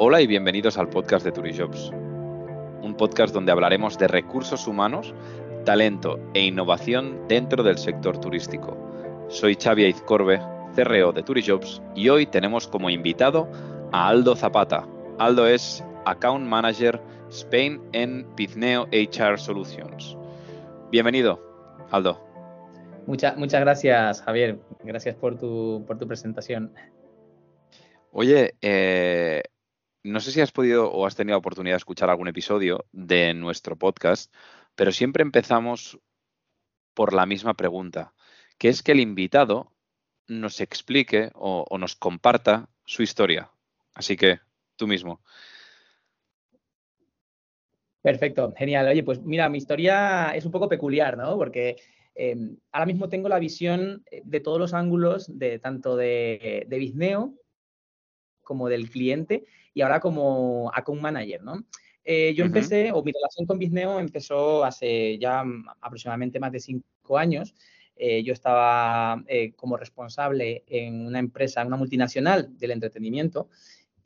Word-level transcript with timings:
Hola 0.00 0.20
y 0.20 0.28
bienvenidos 0.28 0.78
al 0.78 0.88
podcast 0.88 1.24
de 1.24 1.32
Turijobs, 1.32 1.90
un 1.90 2.94
podcast 2.96 3.34
donde 3.34 3.50
hablaremos 3.50 3.98
de 3.98 4.06
recursos 4.06 4.68
humanos, 4.68 5.12
talento 5.64 6.20
e 6.34 6.44
innovación 6.44 7.26
dentro 7.26 7.64
del 7.64 7.78
sector 7.78 8.16
turístico. 8.20 8.78
Soy 9.28 9.56
Xavi 9.56 9.86
Aizcorbe, 9.86 10.40
CRO 10.76 11.10
de 11.10 11.24
Turijobs 11.24 11.82
y 11.96 12.10
hoy 12.10 12.26
tenemos 12.26 12.68
como 12.68 12.90
invitado 12.90 13.50
a 13.90 14.06
Aldo 14.06 14.36
Zapata. 14.36 14.86
Aldo 15.18 15.48
es 15.48 15.84
Account 16.04 16.46
Manager 16.46 17.02
Spain 17.30 17.82
en 17.90 18.24
Pizneo 18.36 18.86
HR 18.92 19.36
Solutions. 19.36 20.16
Bienvenido, 20.92 21.42
Aldo. 21.90 22.24
muchas 23.04 23.60
gracias, 23.60 24.22
Javier. 24.22 24.60
Gracias 24.84 25.16
por 25.16 25.36
tu, 25.36 25.82
por 25.88 25.98
tu 25.98 26.06
presentación. 26.06 26.72
Oye, 28.12 28.54
eh, 28.62 29.42
no 30.02 30.20
sé 30.20 30.32
si 30.32 30.40
has 30.40 30.52
podido 30.52 30.90
o 30.90 31.06
has 31.06 31.16
tenido 31.16 31.38
oportunidad 31.38 31.74
de 31.74 31.78
escuchar 31.78 32.10
algún 32.10 32.28
episodio 32.28 32.86
de 32.92 33.34
nuestro 33.34 33.76
podcast, 33.76 34.32
pero 34.74 34.92
siempre 34.92 35.22
empezamos 35.22 35.98
por 36.94 37.12
la 37.12 37.26
misma 37.26 37.54
pregunta, 37.54 38.14
que 38.58 38.68
es 38.68 38.82
que 38.82 38.92
el 38.92 39.00
invitado 39.00 39.72
nos 40.26 40.60
explique 40.60 41.30
o, 41.34 41.66
nos 41.78 41.96
comparta 41.96 42.68
su 42.84 43.02
historia. 43.02 43.50
Así 43.94 44.16
que 44.16 44.40
tú 44.76 44.86
mismo. 44.86 45.20
Perfecto, 48.02 48.52
genial. 48.56 48.88
Oye, 48.88 49.02
pues 49.02 49.20
mira, 49.22 49.48
mi 49.48 49.58
historia 49.58 50.32
es 50.34 50.44
un 50.44 50.52
poco 50.52 50.68
peculiar, 50.68 51.16
¿no? 51.16 51.36
Porque 51.36 51.76
eh, 52.14 52.36
ahora 52.72 52.86
mismo 52.86 53.08
tengo 53.08 53.28
la 53.28 53.38
visión 53.38 54.04
de 54.22 54.40
todos 54.40 54.58
los 54.58 54.74
ángulos, 54.74 55.26
de 55.38 55.58
tanto 55.58 55.96
de, 55.96 56.64
de 56.68 56.78
Bizneo 56.78 57.34
como 58.48 58.68
del 58.68 58.88
cliente 58.88 59.44
y 59.74 59.82
ahora 59.82 60.00
como 60.00 60.72
account 60.74 61.02
manager, 61.02 61.42
¿no? 61.44 61.62
Eh, 62.02 62.32
yo 62.34 62.46
empecé, 62.46 62.90
o 62.90 63.04
mi 63.04 63.12
relación 63.12 63.46
con 63.46 63.58
Bizneo 63.58 64.00
empezó 64.00 64.64
hace 64.64 65.18
ya 65.18 65.44
aproximadamente 65.82 66.40
más 66.40 66.50
de 66.50 66.60
cinco 66.60 67.18
años. 67.18 67.54
Eh, 67.94 68.22
yo 68.22 68.32
estaba 68.32 69.22
como 69.56 69.76
responsable 69.76 70.64
en 70.68 71.06
una 71.06 71.18
empresa, 71.18 71.66
una 71.66 71.76
multinacional 71.76 72.56
del 72.56 72.70
entretenimiento, 72.70 73.50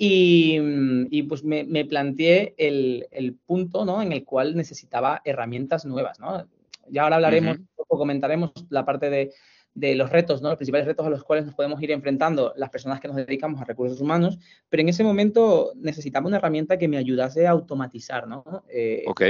y, 0.05 1.23
pues 1.29 1.45
me, 1.45 1.84
planteé 1.84 2.55
el, 2.59 3.39
punto 3.47 3.84
¿no? 3.84 4.03
en 4.03 4.11
el 4.11 4.25
cual 4.25 4.56
necesitaba 4.56 5.23
herramientas 5.25 5.84
nuevas. 5.84 6.19
¿no? 6.19 6.49
Ya 6.89 7.05
ahora 7.05 7.17
hablaremos, 7.17 7.59
o 7.77 7.99
comentaremos 7.99 8.51
la 8.69 8.84
parte 8.84 9.11
de, 9.11 9.33
de, 9.75 9.95
los 9.95 10.11
retos, 10.11 10.42
¿no? 10.42 10.48
los 10.48 10.59
principales 10.59 10.87
retos 10.87 11.06
a 11.06 11.11
los 11.11 11.25
cuales 11.25 11.47
nos 11.47 11.55
podemos 11.55 11.83
ir 11.83 11.91
enfrentando 11.91 12.53
las 12.56 12.70
personas 12.70 13.01
que 13.01 13.09
nos 13.09 13.17
dedicamos 13.17 13.61
a 13.61 13.65
recursos 13.65 14.01
humanos, 14.01 14.39
pero 14.69 14.83
en 14.83 14.89
ese 14.89 15.05
momento 15.05 15.73
necesitaba 15.77 16.27
una 16.27 16.37
herramienta 16.37 16.78
que 16.78 16.89
me 16.89 16.98
ayudase 16.98 17.47
a 17.47 17.51
automatizar. 17.51 18.27
¿no? 18.27 18.65
Eh, 18.69 19.05
ok 19.06 19.23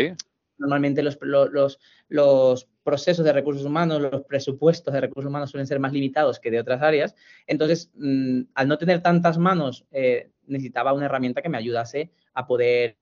normalmente 0.62 1.02
los, 1.02 1.18
los, 1.20 1.78
los, 2.08 2.68
procesos 2.82 3.24
de 3.24 3.32
recursos 3.32 3.64
humanos, 3.64 4.00
los 4.00 4.24
presupuestos 4.24 4.92
de 4.92 5.00
recursos 5.00 5.28
humanos 5.28 5.50
suelen 5.50 5.68
ser 5.68 5.78
más 5.78 5.92
limitados 5.92 6.40
que 6.40 6.50
de 6.50 6.58
otras 6.58 6.82
áreas. 6.82 7.14
Entonces, 7.46 7.92
mm, 7.94 8.42
al 8.54 8.66
no 8.66 8.76
tener 8.76 9.00
tantas 9.02 9.38
manos, 9.38 9.86
eh, 9.92 10.30
necesitaba 10.46 10.92
una 10.92 11.06
herramienta 11.06 11.42
que 11.42 11.48
me 11.48 11.58
ayudase 11.58 12.10
a 12.34 12.44
poder 12.44 12.98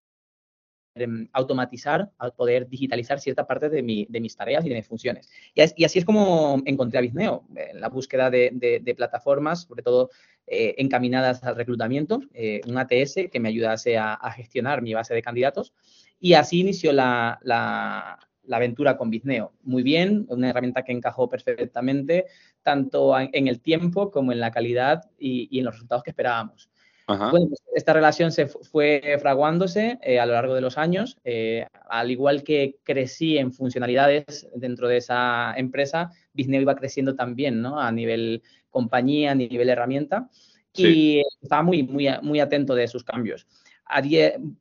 automatizar, 1.33 2.11
a 2.19 2.31
poder 2.31 2.69
digitalizar 2.69 3.21
cierta 3.21 3.47
parte 3.47 3.69
de, 3.69 3.83
mi, 3.83 4.07
de, 4.09 4.21
mis 4.21 4.37
tareas 4.37 4.65
y 4.65 4.69
de 4.69 4.75
mis 4.75 4.87
funciones. 4.87 5.31
Y, 5.55 5.85
así 5.85 5.99
es 5.99 6.05
como 6.05 6.61
encontré 6.65 6.99
a 6.99 7.03
Bizneo, 7.03 7.45
en 7.55 7.81
la 7.81 7.89
búsqueda 7.89 8.31
de, 8.31 8.95
plataformas, 8.97 9.63
sobre 9.63 9.83
todo 9.83 10.11
eh, 10.47 10.75
encaminadas 10.79 11.43
al 11.45 11.57
reclutamiento, 11.57 12.23
eh, 12.35 12.61
un 12.67 12.77
ATS 12.77 13.31
que 13.31 13.41
me 13.41 13.49
ayudase 13.49 13.97
a, 13.99 14.19
gestionar 14.37 14.83
mi 14.83 14.95
base 14.95 15.15
de 15.15 15.23
candidatos 15.23 15.73
y 16.19 16.35
así 16.35 16.61
inició 16.61 16.93
la, 16.93 18.19
aventura 18.51 18.97
con 18.97 19.11
Bizneo. 19.11 19.53
Muy 19.63 19.83
bien, 19.85 20.27
una 20.29 20.51
herramienta 20.51 20.83
que 20.83 20.93
encajó 20.93 21.29
perfectamente, 21.29 22.27
tanto 22.63 23.17
en 23.19 23.47
el 23.47 23.61
tiempo 23.61 24.11
como 24.11 24.33
en 24.33 24.41
la 24.41 24.51
calidad 24.51 25.09
y, 25.19 25.57
en 25.59 25.65
los 25.65 25.75
resultados 25.75 26.03
que 26.03 26.11
esperábamos. 26.11 26.70
Bueno, 27.19 27.49
pues, 27.49 27.63
esta 27.75 27.93
relación 27.93 28.33
se 28.33 28.47
fue 28.47 29.17
fraguándose 29.21 29.99
eh, 30.03 30.21
a 30.21 30.27
lo 30.27 30.33
largo 30.33 30.55
de 30.55 30.61
los 30.61 30.79
años. 30.79 31.19
Eh, 31.25 31.67
al 31.89 32.11
igual 32.11 32.43
que 32.43 32.79
crecí 32.83 33.39
en 33.39 33.53
funcionalidades 33.53 34.49
dentro 34.55 34.89
de 34.89 34.99
esa 34.99 35.55
empresa, 35.57 36.11
Bizneo 36.33 36.61
iba 36.61 36.77
creciendo 36.77 37.15
también, 37.15 37.61
¿no? 37.63 37.81
A 37.81 37.91
nivel 37.93 38.43
compañía, 38.71 39.33
a 39.33 39.35
nivel 39.35 39.69
herramienta. 39.69 40.29
Y 40.73 41.23
estaba 41.43 41.63
muy, 41.63 41.83
muy, 41.83 42.09
muy 42.23 42.41
atento 42.41 42.75
de 42.75 42.87
sus 42.87 43.03
cambios 43.03 43.47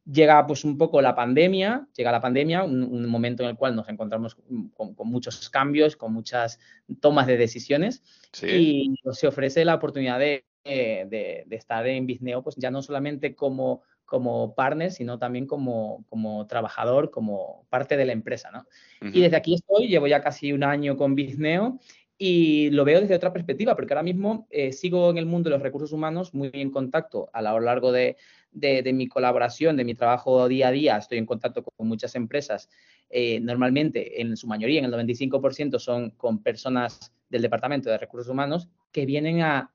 llega 0.06 0.48
pues 0.48 0.64
un 0.64 0.78
poco 0.78 1.02
la 1.02 1.16
pandemia, 1.16 1.88
llega 1.96 2.12
la 2.12 2.22
pandemia, 2.22 2.64
un, 2.64 3.06
momento 3.06 3.44
en 3.44 3.50
el 3.50 3.56
cual 3.56 3.76
nos 3.76 3.88
encontramos 3.90 4.36
con, 4.76 4.96
muchos 5.06 5.50
cambios, 5.50 5.96
con 5.96 6.14
muchas 6.14 6.60
tomas 7.00 7.28
de 7.28 7.38
decisiones 7.38 8.02
y 8.42 8.96
se 9.12 9.28
ofrece 9.28 9.66
la 9.66 9.76
oportunidad 9.76 10.20
de, 10.20 10.46
estar 10.64 11.88
en 11.88 12.06
Bizneo, 12.06 12.44
pues 12.44 12.56
ya 12.58 12.72
no 12.72 12.82
solamente 12.82 13.36
como, 13.36 13.82
como 14.06 14.56
partner, 14.56 14.92
sino 14.92 15.18
también 15.18 15.46
como, 15.46 16.06
como 16.10 16.48
trabajador, 16.48 17.12
como 17.12 17.66
parte 17.70 17.98
de 17.98 18.06
la 18.06 18.14
empresa, 18.14 18.52
¿no? 18.52 18.66
Y 19.02 19.22
desde 19.22 19.38
aquí 19.38 19.56
estoy, 19.56 19.88
llevo 19.88 20.08
ya 20.08 20.22
casi 20.22 20.52
un 20.54 20.64
año 20.64 20.98
con 20.98 21.16
Bizneo 21.16 21.80
y 22.22 22.70
lo 22.72 22.84
veo 22.84 23.00
desde 23.00 23.16
otra 23.16 23.32
perspectiva, 23.32 23.76
porque 23.76 23.94
ahora 23.94 24.04
mismo 24.04 24.46
eh, 24.50 24.74
sigo 24.74 25.10
en 25.10 25.18
el 25.18 25.26
mundo 25.26 25.50
de 25.50 25.56
los 25.56 25.64
recursos 25.64 25.94
humanos 25.94 26.34
muy 26.34 26.52
en 26.54 26.70
contacto 26.70 27.30
a 27.32 27.42
lo 27.42 27.60
largo 27.62 27.94
de, 27.94 28.18
de, 28.52 28.94
mi 28.94 29.08
colaboración, 29.08 29.78
de 29.78 29.86
mi 29.86 29.96
trabajo 29.96 30.48
día 30.48 30.68
a 30.68 30.72
día, 30.72 30.98
estoy 30.98 31.18
en 31.18 31.26
contacto 31.26 31.64
con 31.64 31.88
muchas 31.88 32.16
empresas. 32.16 32.70
Eh, 33.10 33.40
normalmente, 33.40 34.22
en 34.22 34.36
su 34.36 34.48
mayoría, 34.48 34.80
en 34.80 34.86
el 34.86 34.94
95%, 34.94 35.80
son 35.80 36.12
con 36.12 36.44
personas 36.44 37.14
del 37.30 37.42
Departamento 37.42 37.90
de 37.90 37.98
Recursos 37.98 38.30
Humanos 38.30 38.68
que 38.92 39.06
vienen 39.06 39.42
a, 39.42 39.72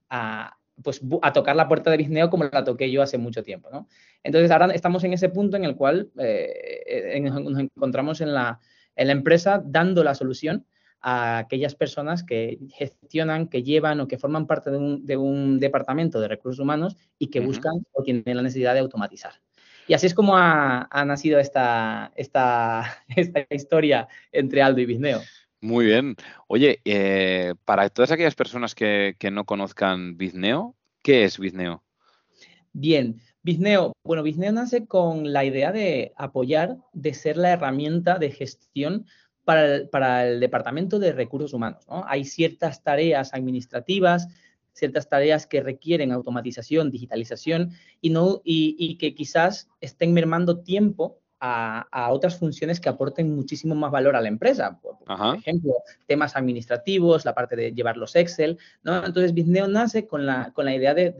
pues, 0.82 1.00
a 1.22 1.32
tocar 1.32 1.56
la 1.56 1.68
puerta 1.68 1.90
de 1.90 1.96
Bizneo 1.96 2.30
como 2.30 2.44
la 2.44 2.64
toqué 2.64 2.90
yo 2.90 3.02
hace 3.02 3.18
mucho 3.18 3.42
tiempo. 3.42 3.70
¿no? 3.70 3.88
Entonces, 4.22 4.50
ahora 4.50 4.66
estamos 4.74 5.04
en 5.04 5.12
ese 5.12 5.28
punto 5.28 5.56
en 5.56 5.64
el 5.64 5.76
cual 5.76 6.10
eh, 6.18 7.20
nos 7.20 7.58
encontramos 7.58 8.20
en 8.20 8.34
la, 8.34 8.60
en 8.96 9.06
la 9.08 9.12
empresa 9.12 9.62
dando 9.64 10.04
la 10.04 10.14
solución 10.14 10.66
a 11.00 11.36
aquellas 11.36 11.74
personas 11.74 12.24
que 12.24 12.58
gestionan, 12.70 13.48
que 13.48 13.62
llevan 13.62 14.00
o 14.00 14.08
que 14.08 14.16
forman 14.16 14.46
parte 14.46 14.70
de 14.70 15.16
un, 15.18 15.60
departamento 15.60 16.18
de 16.18 16.28
recursos 16.28 16.60
humanos 16.60 16.96
y 17.18 17.26
que 17.26 17.40
buscan 17.40 17.74
o 17.92 18.02
tienen 18.02 18.36
la 18.36 18.42
necesidad 18.42 18.72
de 18.72 18.80
automatizar. 18.80 19.34
Y 19.86 19.92
así 19.92 20.06
es 20.06 20.14
como 20.14 20.34
ha, 20.34 20.88
nacido 21.04 21.38
esta, 21.38 22.10
esta, 22.16 23.04
esta, 23.16 23.46
historia 23.50 24.08
entre 24.32 24.62
Aldo 24.62 24.80
y 24.80 24.86
Bizneo. 24.86 25.20
Muy 25.64 25.86
bien. 25.86 26.16
Oye, 26.46 26.82
eh, 26.84 27.54
para 27.64 27.88
todas 27.88 28.10
aquellas 28.10 28.34
personas 28.34 28.74
que, 28.74 29.16
no 29.32 29.46
conozcan 29.46 30.18
Bizneo, 30.18 30.76
¿qué 31.00 31.24
es 31.24 31.38
Bizneo? 31.38 31.82
Bien, 32.74 33.22
Bizneo, 33.42 33.94
bueno, 34.04 34.22
Bizneo 34.22 34.52
nace 34.52 34.86
con 34.86 35.32
la 35.32 35.42
idea 35.42 35.72
de 35.72 36.12
apoyar, 36.18 36.76
de 36.92 37.14
ser 37.14 37.38
la 37.38 37.52
herramienta 37.52 38.18
de 38.18 38.30
gestión 38.30 39.06
para 39.46 40.28
el, 40.28 40.38
Departamento 40.38 40.98
de 40.98 41.12
Recursos 41.12 41.54
Humanos. 41.54 41.86
Hay 41.88 42.26
ciertas 42.26 42.82
tareas 42.82 43.32
administrativas, 43.32 44.28
ciertas 44.74 45.08
tareas 45.08 45.46
que 45.46 45.62
requieren 45.62 46.12
automatización, 46.12 46.90
digitalización 46.90 47.70
y, 48.02 48.10
no, 48.10 48.42
y 48.44 48.98
que 48.98 49.14
quizás 49.14 49.70
estén 49.80 50.12
mermando 50.12 50.58
tiempo 50.58 51.23
a, 51.40 52.08
otras 52.10 52.38
funciones 52.38 52.80
que 52.80 52.88
aporten 52.88 53.34
muchísimo 53.34 53.74
más 53.74 53.90
valor 53.90 54.16
a 54.16 54.20
la 54.20 54.28
empresa. 54.28 54.78
Por, 54.80 54.96
ejemplo, 55.36 55.74
temas 56.06 56.36
administrativos, 56.36 57.24
la 57.24 57.34
parte 57.34 57.56
de 57.56 57.72
llevar 57.72 57.96
los 57.96 58.16
Excel. 58.16 58.58
¿no? 58.82 59.04
Entonces, 59.04 59.34
Bizneo 59.34 59.68
nace 59.68 60.06
con 60.06 60.24
la, 60.26 60.52
con 60.52 60.64
la 60.64 60.74
idea 60.74 60.94
de, 60.94 61.10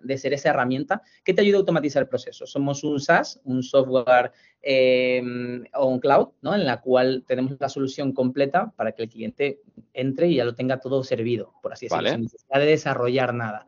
de, 0.00 0.18
ser 0.18 0.32
esa 0.32 0.50
herramienta 0.50 1.02
que 1.24 1.34
te 1.34 1.42
ayuda 1.42 1.58
a 1.58 1.60
automatizar 1.60 2.02
el 2.02 2.08
proceso. 2.08 2.46
Somos 2.46 2.84
un 2.84 3.00
SaaS, 3.00 3.40
un 3.44 3.62
software 3.62 4.32
em, 4.62 5.64
o 5.74 5.86
un 5.86 6.00
cloud, 6.00 6.28
¿no? 6.40 6.54
en 6.54 6.64
la 6.64 6.80
cual 6.80 7.24
tenemos 7.26 7.56
la 7.60 7.68
solución 7.68 8.12
completa 8.12 8.72
para 8.76 8.92
que 8.92 9.02
el 9.02 9.08
cliente 9.08 9.60
entre 9.92 10.28
y 10.28 10.36
ya 10.36 10.44
lo 10.44 10.54
tenga 10.54 10.80
todo 10.80 11.04
servido, 11.04 11.52
por 11.62 11.72
así 11.72 11.86
decirlo, 11.86 12.08
sin 12.08 12.22
necesidad 12.22 12.60
de 12.60 12.66
desarrollar 12.66 13.34
nada. 13.34 13.66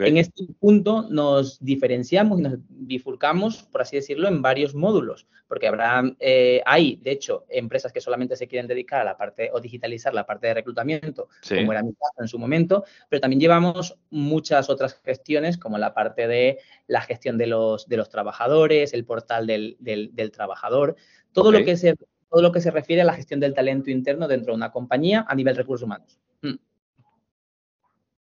En 0.00 0.18
este 0.18 0.46
punto 0.58 1.06
nos 1.08 1.62
diferenciamos 1.64 2.38
y 2.38 2.42
nos 2.42 2.54
bifurcamos, 2.68 3.62
por 3.64 3.82
así 3.82 3.96
decirlo, 3.96 4.28
en 4.28 4.42
varios 4.42 4.74
módulos, 4.74 5.26
porque 5.46 5.66
habrá, 5.66 6.02
eh, 6.20 6.62
hay, 6.66 6.96
de 6.96 7.12
hecho, 7.12 7.46
empresas 7.48 7.92
que 7.92 8.00
solamente 8.00 8.36
se 8.36 8.48
quieren 8.48 8.66
dedicar 8.66 9.00
a 9.00 9.04
la 9.04 9.16
parte 9.16 9.50
o 9.52 9.60
digitalizar 9.60 10.12
la 10.12 10.26
parte 10.26 10.48
de 10.48 10.54
reclutamiento, 10.54 11.28
como 11.48 11.72
era 11.72 11.82
mi 11.82 11.94
caso 11.94 12.20
en 12.20 12.28
su 12.28 12.38
momento, 12.38 12.84
pero 13.08 13.20
también 13.20 13.40
llevamos 13.40 13.96
muchas 14.10 14.68
otras 14.68 15.00
gestiones, 15.04 15.56
como 15.56 15.78
la 15.78 15.94
parte 15.94 16.28
de 16.28 16.58
la 16.86 17.00
gestión 17.00 17.38
de 17.38 17.46
los, 17.46 17.88
de 17.88 17.96
los 17.96 18.10
trabajadores, 18.10 18.92
el 18.92 19.04
portal 19.04 19.46
del, 19.46 19.76
del, 19.80 20.30
trabajador, 20.30 20.96
todo, 21.32 21.50
lo 21.50 21.64
que 21.64 21.76
se, 21.76 21.94
todo 22.30 22.42
lo 22.42 22.52
que 22.52 22.60
se 22.60 22.70
refiere 22.70 23.02
a 23.02 23.06
la 23.06 23.14
gestión 23.14 23.40
del 23.40 23.54
talento 23.54 23.90
interno 23.90 24.28
dentro 24.28 24.52
de 24.52 24.56
una 24.56 24.70
compañía 24.70 25.24
a 25.26 25.34
nivel 25.34 25.56
recursos 25.56 25.84
humanos. 25.84 26.20
Mm. 26.42 26.56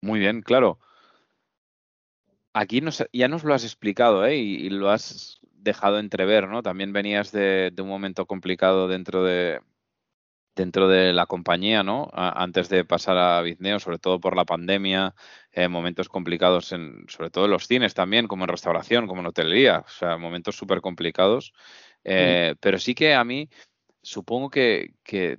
Muy 0.00 0.18
bien, 0.18 0.42
claro. 0.42 0.78
Aquí 2.52 2.82
ya 3.12 3.28
nos 3.28 3.44
lo 3.44 3.54
has 3.54 3.64
explicado 3.64 4.24
¿eh? 4.26 4.36
y, 4.36 4.70
lo 4.70 4.90
has 4.90 5.40
dejado 5.54 5.98
entrever, 5.98 6.48
¿no? 6.48 6.62
También 6.62 6.92
venías 6.92 7.32
de, 7.32 7.72
un 7.78 7.88
momento 7.88 8.26
complicado 8.26 8.88
dentro 8.88 9.24
de, 9.24 9.60
dentro 10.56 10.88
de 10.88 11.12
la 11.12 11.26
compañía, 11.26 11.82
¿no? 11.82 12.10
antes 12.12 12.68
de 12.68 12.84
pasar 12.84 13.16
a 13.16 13.40
Bizneo, 13.42 13.78
sobre 13.78 13.98
todo 13.98 14.20
por 14.20 14.36
la 14.36 14.44
pandemia, 14.44 15.14
eh, 15.52 15.68
momentos 15.68 16.08
complicados, 16.08 16.72
en, 16.72 17.04
sobre 17.08 17.30
todo 17.30 17.44
en 17.46 17.52
los 17.52 17.66
cines 17.66 17.94
también, 17.94 18.26
como 18.26 18.44
en 18.44 18.48
restauración, 18.48 19.06
como 19.06 19.20
en 19.20 19.28
hotelería, 19.28 19.84
o 19.86 19.88
sea, 19.88 20.16
momentos 20.18 20.56
súper 20.56 20.80
complicados. 20.80 21.52
Eh, 22.04 22.56
pero 22.60 22.78
sí 22.78 22.94
que 22.94 23.14
a 23.14 23.24
mí 23.24 23.48
supongo 24.02 24.50
que, 24.50 24.94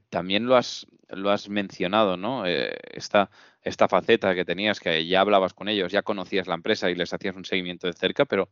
también 0.09 0.45
lo 0.45 0.55
has, 0.55 0.87
lo 1.09 1.29
has 1.29 1.49
mencionado, 1.49 2.17
¿no? 2.17 2.45
Eh, 2.47 2.75
esta, 2.93 3.29
esta 3.63 3.87
faceta 3.87 4.35
que 4.35 4.45
tenías, 4.45 4.79
que 4.79 5.05
ya 5.05 5.21
hablabas 5.21 5.53
con 5.53 5.69
ellos, 5.69 5.91
ya 5.91 6.01
conocías 6.01 6.47
la 6.47 6.55
empresa 6.55 6.89
y 6.89 6.95
les 6.95 7.13
hacías 7.13 7.35
un 7.35 7.45
seguimiento 7.45 7.87
de 7.87 7.93
cerca, 7.93 8.25
pero 8.25 8.49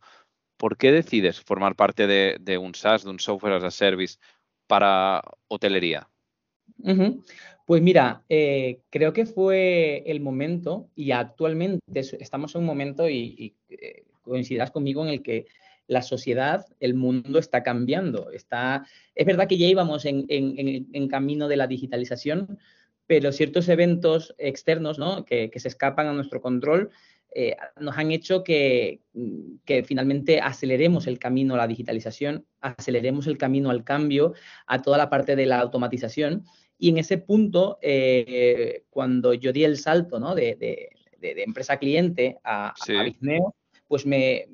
¿por 0.57 0.77
qué 0.77 0.91
decides 0.91 1.41
formar 1.41 1.75
parte 1.75 2.07
de, 2.07 2.57
un 2.57 2.75
SaaS, 2.75 3.03
de 3.03 3.09
un 3.09 3.19
software 3.19 3.53
as 3.53 3.63
a 3.63 3.71
service 3.71 4.17
para 4.67 5.21
hotelería? 5.47 6.07
Pues 7.65 7.81
mira, 7.81 8.23
eh, 8.29 8.79
creo 8.89 9.13
que 9.13 9.25
fue 9.25 10.03
el 10.05 10.19
momento 10.19 10.89
y 10.95 11.11
actualmente 11.11 11.81
estamos 12.19 12.55
en 12.55 12.61
un 12.61 12.67
momento 12.67 13.09
y, 13.09 13.55
eh, 13.69 14.03
coincidirás 14.21 14.71
conmigo 14.71 15.03
en 15.03 15.09
el 15.09 15.21
que 15.21 15.45
la 15.87 16.01
sociedad, 16.01 16.65
el 16.79 16.93
mundo 16.93 17.37
está 17.39 17.63
cambiando. 17.63 18.31
Está, 18.31 18.85
es 19.13 19.25
verdad 19.25 19.47
que 19.47 19.57
ya 19.57 19.67
íbamos 19.67 20.05
en, 20.05 21.07
camino 21.09 21.47
de 21.47 21.57
la 21.57 21.67
digitalización, 21.67 22.59
pero 23.07 23.31
ciertos 23.31 23.69
eventos 23.69 24.33
externos 24.37 24.99
¿no? 24.99 25.25
que, 25.25 25.51
se 25.55 25.67
escapan 25.67 26.07
a 26.07 26.13
nuestro 26.13 26.41
control 26.41 26.89
eh, 27.33 27.55
nos 27.79 27.97
han 27.97 28.11
hecho 28.11 28.43
que, 28.43 28.99
que, 29.63 29.83
finalmente 29.83 30.41
aceleremos 30.41 31.07
el 31.07 31.17
camino 31.17 31.53
a 31.53 31.57
la 31.57 31.67
digitalización, 31.67 32.45
aceleremos 32.59 33.25
el 33.25 33.37
camino 33.37 33.69
al 33.69 33.85
cambio, 33.85 34.33
a 34.67 34.81
toda 34.81 34.97
la 34.97 35.09
parte 35.09 35.37
de 35.37 35.45
la 35.45 35.59
automatización 35.59 36.43
y 36.81 36.89
en 36.89 36.97
ese 36.97 37.19
punto, 37.19 37.77
eh, 37.83 38.85
cuando 38.89 39.35
yo 39.35 39.53
di 39.53 39.63
el 39.63 39.77
salto 39.77 40.19
¿no? 40.19 40.33
de, 40.33 40.89
empresa 41.21 41.77
cliente 41.77 42.39
a, 42.43 42.73
sí. 42.83 42.93
pues 43.87 44.07
me, 44.07 44.47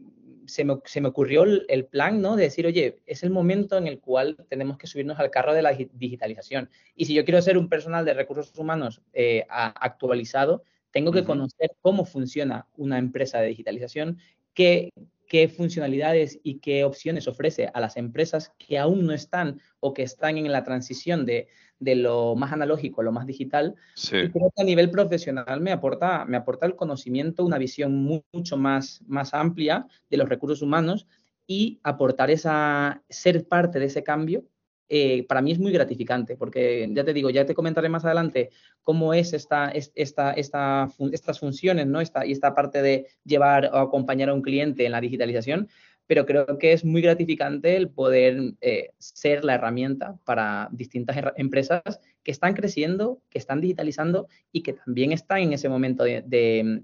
se, 0.48 0.66
me, 0.66 0.78
se, 0.86 1.02
me, 1.02 1.10
ocurrió 1.10 1.44
el, 1.44 1.86
plan 1.86 2.22
¿no? 2.22 2.36
de 2.36 2.44
decir, 2.44 2.66
oye, 2.66 3.00
es 3.06 3.24
el 3.24 3.30
momento 3.30 3.78
en 3.78 3.88
el 3.88 4.00
cual 4.00 4.36
tenemos 4.50 4.78
que 4.78 4.88
subirnos 4.88 5.20
al 5.20 5.30
carro 5.30 5.54
de 5.54 5.62
la 5.62 5.72
digitalización. 5.72 6.70
Y 6.96 7.06
si 7.06 7.14
yo 7.14 7.24
quiero 7.26 7.42
ser 7.42 7.58
un 7.58 7.70
personal 7.70 8.06
de 8.06 8.14
recursos 8.14 8.58
humanos 8.58 9.02
eh, 9.14 9.46
actualizado, 9.50 10.64
tengo 10.92 11.12
que 11.12 11.24
conocer 11.24 11.72
cómo 11.82 12.06
funciona 12.06 12.68
una 12.76 12.98
empresa 12.98 13.40
de 13.40 13.50
digitalización, 13.50 14.18
qué, 14.54 14.92
qué 15.28 15.48
funcionalidades 15.48 16.40
y 16.42 16.60
qué 16.60 16.84
opciones 16.84 17.28
ofrece 17.28 17.70
a 17.74 17.80
las 17.80 17.98
empresas 17.98 18.54
que 18.58 18.80
aún 18.80 19.06
no 19.06 19.14
están 19.14 19.62
o 19.80 19.94
que 19.94 20.04
están 20.04 20.38
en 20.38 20.52
la 20.52 20.64
transición 20.64 21.26
de, 21.26 21.50
de 21.80 21.96
lo 21.96 22.36
más 22.36 22.52
analógico 22.52 23.02
a 23.02 23.04
lo 23.04 23.12
más 23.12 23.28
digital. 23.28 23.76
Y 23.96 24.30
creo 24.30 24.52
que 24.56 24.62
a 24.62 24.66
nivel 24.66 24.90
profesional 24.90 25.62
me 25.62 25.72
aporta, 25.72 26.26
me 26.26 26.38
aporta 26.38 26.66
el 26.66 26.76
conocimiento, 26.76 27.46
una 27.46 27.58
visión 27.58 28.22
mucho 28.34 28.58
más, 28.58 29.02
más 29.08 29.34
amplia 29.34 29.88
de 30.10 30.18
los 30.18 30.30
recursos 30.30 30.62
humanos 30.62 31.08
y 31.46 31.80
aportar 31.84 32.30
esa, 32.30 33.04
ser 33.10 33.48
parte 33.48 33.80
de 33.80 33.86
ese 33.86 34.04
cambio. 34.04 34.44
Eh, 34.90 35.26
para 35.28 35.42
mí 35.42 35.52
es 35.52 35.60
muy 35.60 35.74
gratificante, 35.74 36.38
porque 36.38 36.90
ya 36.92 37.04
te 37.04 37.14
digo, 37.14 37.30
ya 37.30 37.46
te 37.46 37.54
comentaré 37.54 37.90
más 37.90 38.06
adelante 38.06 38.52
cómo 38.84 39.14
es 39.14 39.34
esta, 39.34 39.70
esta, 39.70 40.32
esta, 40.32 40.88
estas 41.12 41.40
funciones, 41.40 41.88
¿no? 41.88 42.00
Esta, 42.00 42.26
y 42.26 42.32
esta 42.32 42.56
parte 42.56 42.82
de 42.82 43.08
llevar 43.26 43.70
o 43.74 43.78
acompañar 43.80 44.30
a 44.30 44.34
un 44.34 44.42
cliente 44.42 44.86
en 44.86 44.94
la 44.94 45.02
digitalización, 45.02 45.68
pero 46.08 46.26
creo 46.26 46.58
que 46.58 46.72
es 46.72 46.86
muy 46.86 47.02
gratificante 47.02 47.76
el 47.76 47.90
poder 47.90 48.54
eh, 48.62 48.92
ser 48.98 49.44
la 49.44 49.56
herramienta 49.56 50.18
para 50.24 50.70
distintas 50.72 51.18
empresas 51.36 51.82
que 52.24 52.32
están 52.32 52.54
creciendo, 52.54 53.22
que 53.30 53.38
están 53.38 53.60
digitalizando 53.60 54.28
y 54.52 54.64
que 54.64 54.74
también 54.74 55.12
están 55.12 55.40
en 55.40 55.54
ese 55.54 55.68
momento 55.68 56.06
de, 56.06 56.84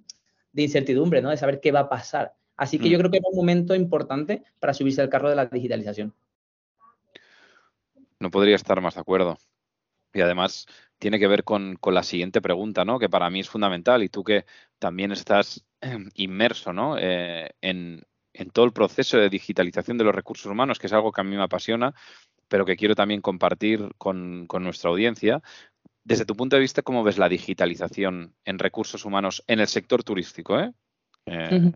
incertidumbre, 0.54 1.22
¿no? 1.22 1.30
De 1.30 1.38
saber 1.38 1.62
qué 1.62 1.72
va 1.72 1.82
a 1.82 1.90
pasar. 1.90 2.34
Así 2.58 2.78
que 2.78 2.90
yo 2.90 2.98
mm. 2.98 3.00
creo 3.00 3.12
que 3.12 3.18
es 3.18 3.24
un 3.26 3.38
momento 3.38 3.74
importante 3.74 4.44
para 4.60 4.74
subirse 4.74 5.02
al 5.02 5.10
carro 5.10 5.30
de 5.30 5.36
la 5.36 5.46
digitalización. 5.46 6.14
No 8.20 8.30
podría 8.30 8.56
estar 8.56 8.80
más 8.82 8.96
de 8.96 9.02
acuerdo. 9.02 9.38
Y 10.14 10.22
además 10.22 10.68
tiene 11.00 11.18
que 11.18 11.28
ver 11.28 11.44
con, 11.44 11.80
la 11.82 12.04
siguiente 12.04 12.42
pregunta, 12.42 12.86
¿no? 12.86 13.00
Que 13.00 13.10
para 13.10 13.30
mí 13.30 13.40
es 13.40 13.50
fundamental 13.50 14.04
y 14.04 14.10
tú 14.10 14.24
que 14.24 14.46
también 14.80 15.12
estás 15.12 15.66
inmerso, 16.16 16.74
¿no? 16.74 16.98
Eh, 17.00 17.50
en, 17.62 18.04
en 18.34 18.50
todo 18.50 18.66
el 18.66 18.74
proceso 18.74 19.18
de 19.18 19.30
digitalización 19.30 19.98
de 19.98 20.04
los 20.04 20.16
recursos 20.16 20.52
humanos, 20.52 20.80
que 20.80 20.88
es 20.88 20.94
algo 20.94 21.12
que 21.12 21.22
a 21.22 21.24
mí 21.24 21.36
me 21.36 21.44
apasiona, 21.44 21.94
pero 22.48 22.66
que 22.66 22.76
quiero 22.76 22.96
también 22.96 23.22
compartir 23.22 23.90
con, 23.98 24.48
nuestra 24.60 24.90
audiencia. 24.90 25.42
Desde 26.04 26.26
tu 26.26 26.36
punto 26.36 26.56
de 26.56 26.62
vista, 26.62 26.82
¿cómo 26.82 27.04
ves 27.04 27.18
la 27.18 27.30
digitalización 27.30 28.34
en 28.46 28.60
recursos 28.60 29.06
humanos 29.06 29.44
en 29.48 29.60
el 29.60 29.68
sector 29.68 30.04
turístico? 30.04 30.60
Eh? 30.60 30.72
Eh, 31.26 31.72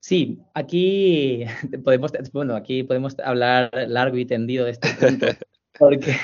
sí, 0.00 0.40
aquí 0.54 1.44
podemos, 1.84 2.12
bueno, 2.32 2.56
aquí 2.56 2.82
podemos 2.82 3.16
hablar 3.20 3.70
largo 3.88 4.16
y 4.16 4.26
tendido 4.26 4.64
de 4.64 4.72
este 4.72 4.88
punto. 4.94 5.26
Porque, 5.76 6.14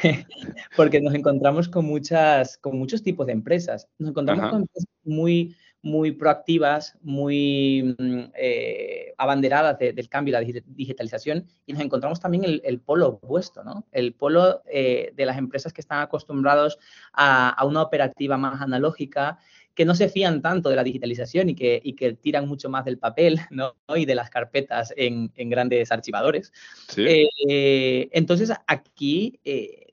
porque 0.76 1.00
nos 1.00 1.12
encontramos 1.12 1.68
con 1.68 1.84
muchas, 1.84 2.56
con 2.58 2.78
muchos 2.78 3.02
tipos 3.02 3.26
de 3.26 3.32
empresas. 3.32 3.88
Nos 3.98 4.10
encontramos 4.10 4.48
con 4.48 4.60
empresas 4.60 4.88
muy, 5.02 5.56
muy 5.82 6.12
proactivas, 6.12 6.96
muy 7.00 7.94
mm, 7.98 8.32
eh, 8.34 9.14
abanderadas 9.16 9.78
del 9.78 10.08
cambio 10.08 10.32
y 10.32 10.52
la 10.52 10.60
digitalización 10.66 11.46
y 11.64 11.72
nos 11.72 11.82
encontramos 11.82 12.20
también 12.20 12.44
el, 12.44 12.60
el 12.64 12.80
polo 12.80 13.08
opuesto, 13.08 13.64
¿no? 13.64 13.86
El 13.90 14.12
polo 14.12 14.62
eh, 14.66 15.12
de 15.14 15.26
las 15.26 15.38
empresas 15.38 15.72
que 15.72 15.80
están 15.80 16.02
acostumbrados 16.02 16.78
a, 17.12 17.64
una 17.64 17.82
operativa 17.82 18.36
más 18.36 18.60
analógica, 18.60 19.38
que 19.74 19.84
no 19.84 19.94
se 19.94 20.08
fían 20.08 20.42
tanto 20.42 20.68
de 20.68 20.76
la 20.76 20.84
digitalización 20.84 21.48
y 21.48 21.54
que, 21.54 21.80
y 21.82 21.94
que 21.94 22.12
tiran 22.12 22.46
mucho 22.46 22.68
más 22.68 22.84
del 22.84 22.98
papel 22.98 23.38
¿no? 23.50 23.74
y 23.94 24.04
de 24.04 24.14
las 24.14 24.28
carpetas 24.28 24.92
en, 24.96 25.32
en 25.36 25.48
grandes 25.48 25.90
archivadores. 25.92 26.52
Eh, 26.96 28.08
entonces, 28.12 28.52
aquí, 28.66 29.40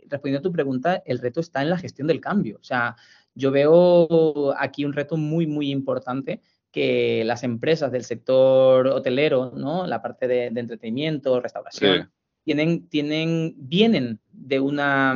respondiendo 0.09 0.39
a 0.39 0.49
tu 0.49 0.51
pregunta, 0.51 1.01
el 1.05 1.19
reto 1.19 1.39
está 1.39 1.61
en 1.61 1.69
la 1.69 1.77
gestión 1.77 2.07
del 2.07 2.19
cambio. 2.19 2.57
O 2.59 2.63
sea, 2.63 2.95
yo 3.37 3.51
veo 3.51 4.53
aquí 4.57 4.83
un 4.83 4.93
reto 4.93 5.15
muy, 5.15 5.45
muy 5.45 5.69
importante 5.69 6.41
que 6.71 7.23
las 7.23 7.43
empresas 7.43 7.91
del 7.91 8.03
sector 8.03 8.87
hotelero, 8.87 9.53
¿no? 9.55 9.85
La 9.85 10.01
parte 10.01 10.27
de, 10.27 10.47
entretenimiento, 10.47 11.39
restauración, 11.39 12.11
tienen, 12.43 12.87
tienen, 12.89 13.53
vienen 13.57 14.19
de 14.31 14.59
una, 14.59 15.15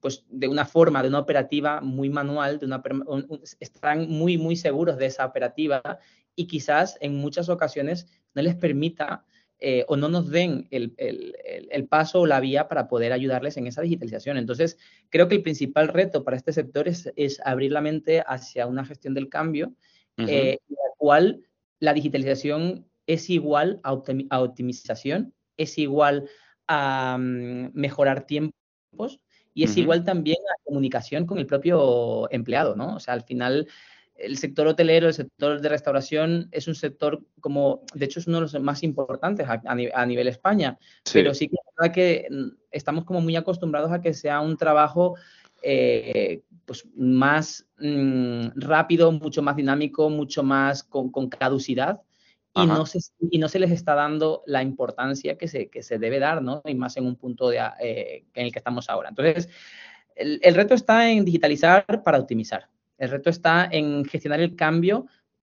pues, 0.00 0.24
de 0.30 0.48
una 0.48 0.64
forma, 0.64 1.02
de 1.02 1.08
una 1.08 1.18
operativa 1.18 1.80
muy 1.80 2.08
manual, 2.08 2.58
de 2.58 2.66
una, 2.66 2.82
están 3.60 4.08
muy, 4.08 4.38
muy 4.38 4.56
seguros 4.56 4.96
de 4.96 5.06
esa 5.06 5.26
operativa 5.26 5.82
y 6.34 6.46
quizás 6.46 6.96
en 7.00 7.16
muchas 7.16 7.48
ocasiones 7.48 8.06
no 8.34 8.42
les 8.42 8.54
permita 8.54 9.24
eh, 9.62 9.84
o 9.88 9.96
no 9.96 10.08
nos 10.08 10.30
den 10.30 10.68
el, 10.70 11.86
paso 11.88 12.20
o 12.20 12.26
la 12.26 12.40
vía 12.40 12.66
para 12.66 12.88
poder 12.88 13.12
ayudarles 13.12 13.58
en 13.58 13.66
esa 13.66 13.82
digitalización. 13.82 14.38
Entonces, 14.38 14.78
creo 15.10 15.28
que 15.28 15.34
el 15.34 15.42
principal 15.42 15.88
reto 15.88 16.24
para 16.24 16.38
este 16.38 16.52
sector 16.52 16.88
es, 16.88 17.40
abrir 17.44 17.72
la 17.72 17.82
mente 17.82 18.24
hacia 18.26 18.66
una 18.66 18.86
gestión 18.86 19.12
del 19.12 19.28
cambio, 19.28 19.74
eh, 20.16 20.58
en 20.66 20.74
la 20.74 20.94
cual 20.96 21.42
la 21.78 21.92
digitalización 21.92 22.86
es 23.06 23.28
igual 23.28 23.80
a, 23.82 23.92
optimización, 23.92 25.34
es 25.56 25.76
igual 25.76 26.30
a 26.66 27.18
mm, 27.18 27.72
mejorar 27.74 28.24
tiempos 28.24 29.20
y 29.52 29.64
es 29.64 29.76
igual 29.76 30.04
también 30.04 30.38
a 30.38 30.62
comunicación 30.64 31.26
con 31.26 31.38
el 31.38 31.46
propio 31.46 32.30
empleado, 32.30 32.76
¿no? 32.76 32.96
O 32.96 33.00
sea, 33.00 33.14
al 33.14 33.24
final 33.24 33.68
el 34.20 34.36
sector 34.36 34.66
hotelero, 34.66 35.08
el 35.08 35.14
sector 35.14 35.60
de 35.60 35.68
restauración 35.68 36.48
es 36.52 36.68
un 36.68 36.74
sector 36.74 37.22
como, 37.40 37.82
de 37.94 38.04
hecho 38.04 38.20
es 38.20 38.26
uno 38.26 38.36
de 38.38 38.42
los 38.42 38.60
más 38.60 38.82
importantes 38.82 39.46
a, 39.48 40.06
nivel 40.06 40.28
España, 40.28 40.78
pero 41.12 41.34
sí 41.34 41.48
que 41.48 41.56
es 41.56 41.74
verdad 41.76 41.94
que 41.94 42.26
mm, 42.30 42.48
estamos 42.70 43.04
como 43.04 43.20
muy 43.20 43.36
acostumbrados 43.36 43.90
a 43.92 44.00
que 44.00 44.14
sea 44.14 44.40
un 44.40 44.56
trabajo 44.56 45.16
eh, 45.62 46.42
pues 46.64 46.86
más 46.94 47.66
mm, 47.78 48.48
rápido, 48.56 49.10
mucho 49.12 49.42
más 49.42 49.56
dinámico, 49.56 50.10
mucho 50.10 50.42
más 50.42 50.82
con, 50.82 51.10
caducidad 51.28 52.00
y 52.54 52.66
no, 52.66 52.84
se, 52.84 52.98
y 53.30 53.38
no 53.38 53.48
se 53.48 53.60
les 53.60 53.70
está 53.70 53.94
dando 53.94 54.42
la 54.46 54.62
importancia 54.62 55.38
que 55.38 55.48
se, 55.48 55.68
que 55.68 55.82
se 55.82 55.98
debe 55.98 56.18
dar, 56.18 56.42
¿no? 56.42 56.62
Y 56.64 56.74
más 56.74 56.96
en 56.96 57.06
un 57.06 57.16
punto 57.16 57.48
de, 57.48 57.58
eh, 57.80 58.24
en 58.34 58.46
el 58.46 58.52
que 58.52 58.58
estamos 58.58 58.90
ahora. 58.90 59.08
Entonces, 59.08 59.48
el 60.16 60.54
reto 60.54 60.74
está 60.74 61.08
en 61.08 61.24
digitalizar 61.24 62.02
para 62.04 62.18
optimizar. 62.18 62.68
El 63.00 63.10
reto 63.10 63.30
está 63.30 63.66
en 63.72 64.04
gestionar 64.04 64.40
el 64.40 64.54
cambio 64.54 65.06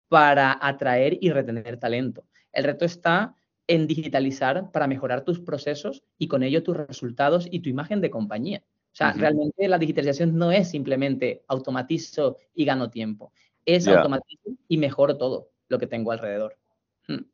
para 0.08 0.58
atraer 0.60 1.18
y 1.20 1.30
retener 1.30 1.78
talento. 1.78 2.24
El 2.50 2.64
reto 2.64 2.86
está 2.86 3.36
en 3.66 3.86
digitalizar 3.86 4.72
para 4.72 4.86
mejorar 4.86 5.22
tus 5.22 5.38
procesos 5.38 6.02
y 6.18 6.28
con 6.28 6.42
ello 6.42 6.62
tus 6.62 6.76
resultados 6.76 7.46
y 7.50 7.60
tu 7.60 7.68
imagen 7.68 8.00
de 8.00 8.10
compañía. 8.10 8.64
O 8.66 8.94
sea, 8.94 9.12
realmente 9.12 9.68
la 9.68 9.78
digitalización 9.78 10.36
no 10.36 10.50
es 10.50 10.70
simplemente 10.70 11.44
automatizo 11.46 12.38
y 12.54 12.64
gano 12.64 12.90
tiempo, 12.90 13.32
es 13.64 13.86
automatizo 13.86 14.50
y 14.66 14.78
mejoro 14.78 15.16
todo. 15.16 15.50
lo 15.68 15.78
que 15.78 15.86
tengo 15.86 16.12
alrededor. 16.12 16.58
Hmm. 17.08 17.24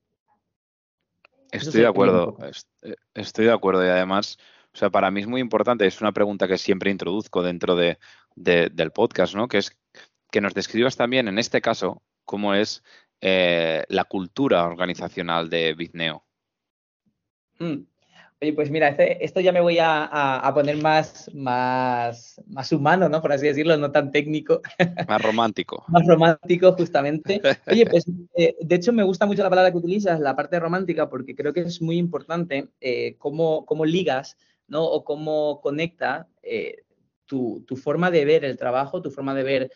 Estoy 1.51 1.81
de 1.81 1.87
acuerdo, 1.89 2.37
eh, 2.83 2.95
estoy 3.15 3.47
de 3.47 3.53
acuerdo 3.53 3.85
y 3.85 3.89
además, 3.89 4.39
o 4.73 4.77
sea, 4.77 4.91
para 4.91 5.11
mí 5.11 5.21
es 5.21 5.27
muy 5.27 5.41
importante, 5.41 5.87
es 5.87 6.01
una 6.01 6.13
pregunta 6.13 6.47
que 6.47 6.59
siempre 6.59 6.93
introduzco 6.93 7.43
dentro 7.43 7.75
de, 7.75 7.99
del 8.37 8.93
podcast, 8.93 9.35
¿no? 9.35 9.49
Que 9.49 9.59
es 9.59 9.77
que 10.31 10.41
nos 10.41 10.55
describas 10.55 10.97
también, 10.97 11.29
en 11.29 11.39
este 11.39 11.61
caso, 11.61 12.03
cómo 12.25 12.55
es 12.55 12.83
eh, 13.21 13.85
la 13.89 14.05
cultura 14.05 14.65
organizacional 14.65 15.51
de 15.51 15.75
Bitneo. 15.75 16.25
Hmm. 17.59 17.83
Oye, 18.41 18.53
pues 18.53 18.71
mira, 18.71 18.89
este, 18.89 19.25
esto 19.25 19.41
ya 19.41 19.51
me 19.51 19.61
voy 19.61 19.79
a, 19.81 20.49
poner 20.55 20.77
más, 20.77 21.29
más, 21.35 22.41
más 22.47 22.71
humano, 22.71 23.09
¿no? 23.09 23.21
Por 23.21 23.33
así 23.33 23.47
decirlo, 23.47 23.77
no 23.77 23.91
tan 23.91 24.13
técnico. 24.13 24.63
Más 25.09 25.23
romántico. 25.23 25.85
más 25.89 26.07
romántico, 26.07 26.73
justamente. 26.73 27.41
Oye, 27.67 27.85
pues 27.87 28.07
eh, 28.37 28.55
de 28.61 28.75
hecho 28.77 28.93
me 28.93 29.03
gusta 29.03 29.27
mucho 29.27 29.43
la 29.43 29.51
palabra 29.51 29.73
que 29.73 29.79
utilizas, 29.79 30.21
la 30.21 30.37
parte 30.37 30.61
romántica, 30.61 31.09
porque 31.09 31.35
creo 31.35 31.53
que 31.53 31.61
es 31.63 31.83
muy 31.83 31.99
importante 31.99 32.69
eh, 32.81 33.17
cómo, 33.19 33.67
cómo, 33.67 33.85
ligas, 33.85 34.37
¿no? 34.69 34.85
O 34.85 35.03
cómo 35.03 35.61
conecta 35.61 36.29
eh, 36.43 36.85
tu, 37.27 37.65
tu, 37.67 37.77
forma 37.77 38.13
de 38.13 38.25
ver 38.25 38.45
el 38.45 38.57
trabajo, 38.57 39.03
tu 39.03 39.11
forma 39.11 39.35
de 39.35 39.43
ver 39.43 39.71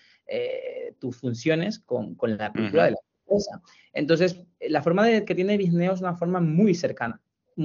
tus 0.98 1.16
funciones 1.16 1.78
con, 1.78 2.14
con 2.14 2.36
la 2.36 2.52
cultura 2.52 2.84
de 2.84 2.90
la 2.92 2.98
empresa. 3.24 3.60
Entonces, 3.92 4.38
la 4.60 4.82
forma 4.82 5.06
de, 5.06 5.24
que 5.24 5.34
tiene 5.34 5.56
Bisneo 5.56 5.92
es 5.92 6.00
una 6.00 6.16
forma 6.16 6.40
muy 6.40 6.74
cercana 6.74 7.20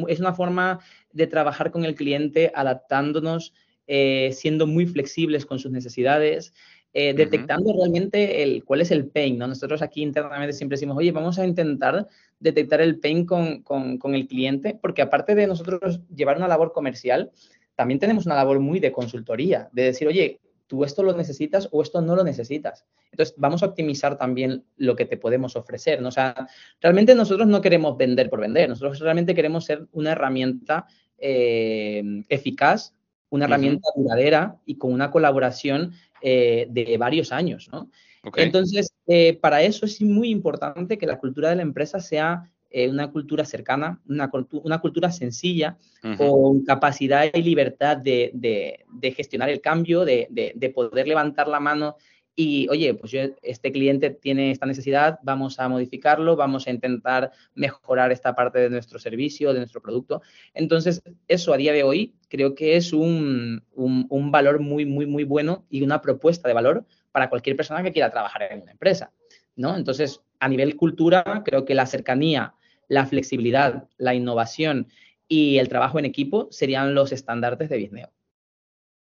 es 0.07 0.19
una 0.19 0.33
forma 0.33 0.79
de 1.11 1.27
trabajar 1.27 1.71
con 1.71 1.85
el 1.85 1.95
cliente 1.95 2.51
adaptándonos, 2.53 3.53
eh, 3.87 4.31
siendo 4.33 4.67
muy 4.67 4.85
flexibles 4.85 5.45
con 5.45 5.59
sus 5.59 5.71
necesidades, 5.71 6.53
eh, 6.93 7.13
detectando 7.13 7.73
realmente 7.73 8.43
el, 8.43 8.63
cuál 8.63 8.81
es 8.81 8.91
el 8.91 9.07
pain. 9.07 9.37
¿no? 9.37 9.47
Nosotros 9.47 9.81
aquí 9.81 10.01
internamente 10.01 10.53
siempre 10.53 10.75
decimos, 10.75 10.97
oye, 10.97 11.11
vamos 11.11 11.37
a 11.39 11.45
intentar 11.45 12.07
detectar 12.39 12.81
el 12.81 12.99
pain 12.99 13.25
con, 13.25 13.61
con 13.63 14.15
el 14.15 14.27
cliente, 14.27 14.77
porque 14.81 15.01
aparte 15.01 15.35
de 15.35 15.47
nosotros 15.47 16.01
llevar 16.13 16.37
una 16.37 16.47
labor 16.47 16.73
comercial, 16.73 17.31
también 17.75 17.99
tenemos 17.99 18.25
una 18.25 18.35
labor 18.35 18.59
muy 18.59 18.79
de 18.79 18.91
consultoría, 18.91 19.69
de 19.71 19.83
decir, 19.83 20.07
oye, 20.07 20.39
tú 20.67 20.83
esto 20.83 21.01
lo 21.01 21.13
necesitas 21.13 21.69
o 21.71 21.81
esto 21.81 22.01
no 22.01 22.15
lo 22.15 22.23
necesitas. 22.23 22.85
Entonces, 23.11 23.35
vamos 23.37 23.63
a 23.63 23.67
optimizar 23.67 24.17
también 24.17 24.65
lo 24.75 24.95
que 24.95 25.05
te 25.05 25.17
podemos 25.17 25.55
ofrecer. 25.55 26.01
¿no? 26.01 26.09
O 26.09 26.11
sea, 26.11 26.47
realmente 26.81 27.15
nosotros 27.15 27.47
no 27.47 27.61
queremos 27.61 27.97
vender 27.97 28.29
por 28.29 28.41
vender, 28.41 28.69
nosotros 28.69 28.99
realmente 28.99 29.33
queremos 29.33 29.65
ser 29.65 29.87
una 29.93 30.11
herramienta 30.11 30.85
eh, 31.17 32.03
eficaz, 32.29 32.93
una 33.29 33.45
herramienta 33.45 33.89
duradera 33.95 34.57
y 34.65 34.75
con 34.75 34.93
una 34.93 35.11
colaboración 35.11 35.93
eh, 36.21 36.67
de 36.69 36.97
varios 36.97 37.31
años. 37.31 37.69
¿no? 37.71 37.89
Entonces, 38.35 38.91
eh, 39.07 39.37
para 39.39 39.61
eso 39.63 39.85
es 39.85 40.01
muy 40.01 40.29
importante 40.29 40.97
que 40.97 41.07
la 41.07 41.19
cultura 41.19 41.49
de 41.49 41.57
la 41.57 41.61
empresa 41.61 41.99
sea 41.99 42.51
eh, 42.69 42.89
una 42.89 43.11
cultura 43.11 43.45
cercana, 43.45 44.01
una, 44.07 44.29
una 44.63 44.79
cultura 44.79 45.11
sencilla, 45.11 45.77
con 46.17 46.63
capacidad 46.63 47.25
y 47.33 47.41
libertad 47.41 47.97
de, 47.97 48.31
de, 48.33 49.11
gestionar 49.11 49.49
el 49.49 49.61
cambio, 49.61 50.05
de, 50.05 50.27
de, 50.29 50.69
poder 50.69 51.07
levantar 51.07 51.47
la 51.47 51.59
mano 51.59 51.97
y, 52.35 52.67
oye, 52.69 52.93
pues 52.93 53.11
yo, 53.11 53.21
este 53.41 53.71
cliente 53.71 54.11
tiene 54.11 54.51
esta 54.51 54.67
necesidad, 54.67 55.17
vamos 55.23 55.59
a 55.59 55.67
modificarlo, 55.69 56.35
vamos 56.35 56.67
a 56.67 56.71
intentar 56.71 57.31
mejorar 57.55 58.11
esta 58.11 58.35
parte 58.35 58.59
de 58.59 58.69
nuestro 58.69 58.99
servicio, 58.99 59.53
de 59.53 59.59
nuestro 59.59 59.81
producto. 59.81 60.21
Entonces, 60.53 61.01
eso 61.27 61.51
a 61.51 61.57
día 61.57 61.73
de 61.73 61.83
hoy 61.83 62.13
creo 62.29 62.53
que 62.53 62.75
es 62.75 62.93
un, 62.93 63.63
un, 63.73 64.05
un 64.09 64.31
valor 64.31 64.59
muy, 64.59 64.85
muy, 64.85 65.07
muy 65.07 65.23
bueno 65.23 65.65
y 65.69 65.81
una 65.81 65.99
propuesta 65.99 66.47
de 66.47 66.53
valor 66.53 66.85
para 67.11 67.29
cualquier 67.29 67.55
persona 67.55 67.81
que 67.81 67.91
quiera 67.91 68.11
trabajar 68.11 68.43
en 68.51 68.61
una 68.61 68.71
empresa. 68.71 69.11
¿no? 69.57 69.75
Entonces, 69.75 70.21
a 70.39 70.49
nivel 70.49 70.75
cultura, 70.75 71.43
creo 71.45 71.65
que 71.65 71.75
la 71.75 71.85
cercanía, 71.85 72.53
la 72.87 73.05
flexibilidad, 73.05 73.87
la 73.97 74.13
innovación 74.13 74.87
y 75.27 75.57
el 75.57 75.69
trabajo 75.69 75.99
en 75.99 76.05
equipo 76.05 76.47
serían 76.51 76.95
los 76.95 77.11
estandartes 77.11 77.69
de 77.69 77.77
Bisneo. 77.77 78.11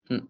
Hmm. 0.08 0.28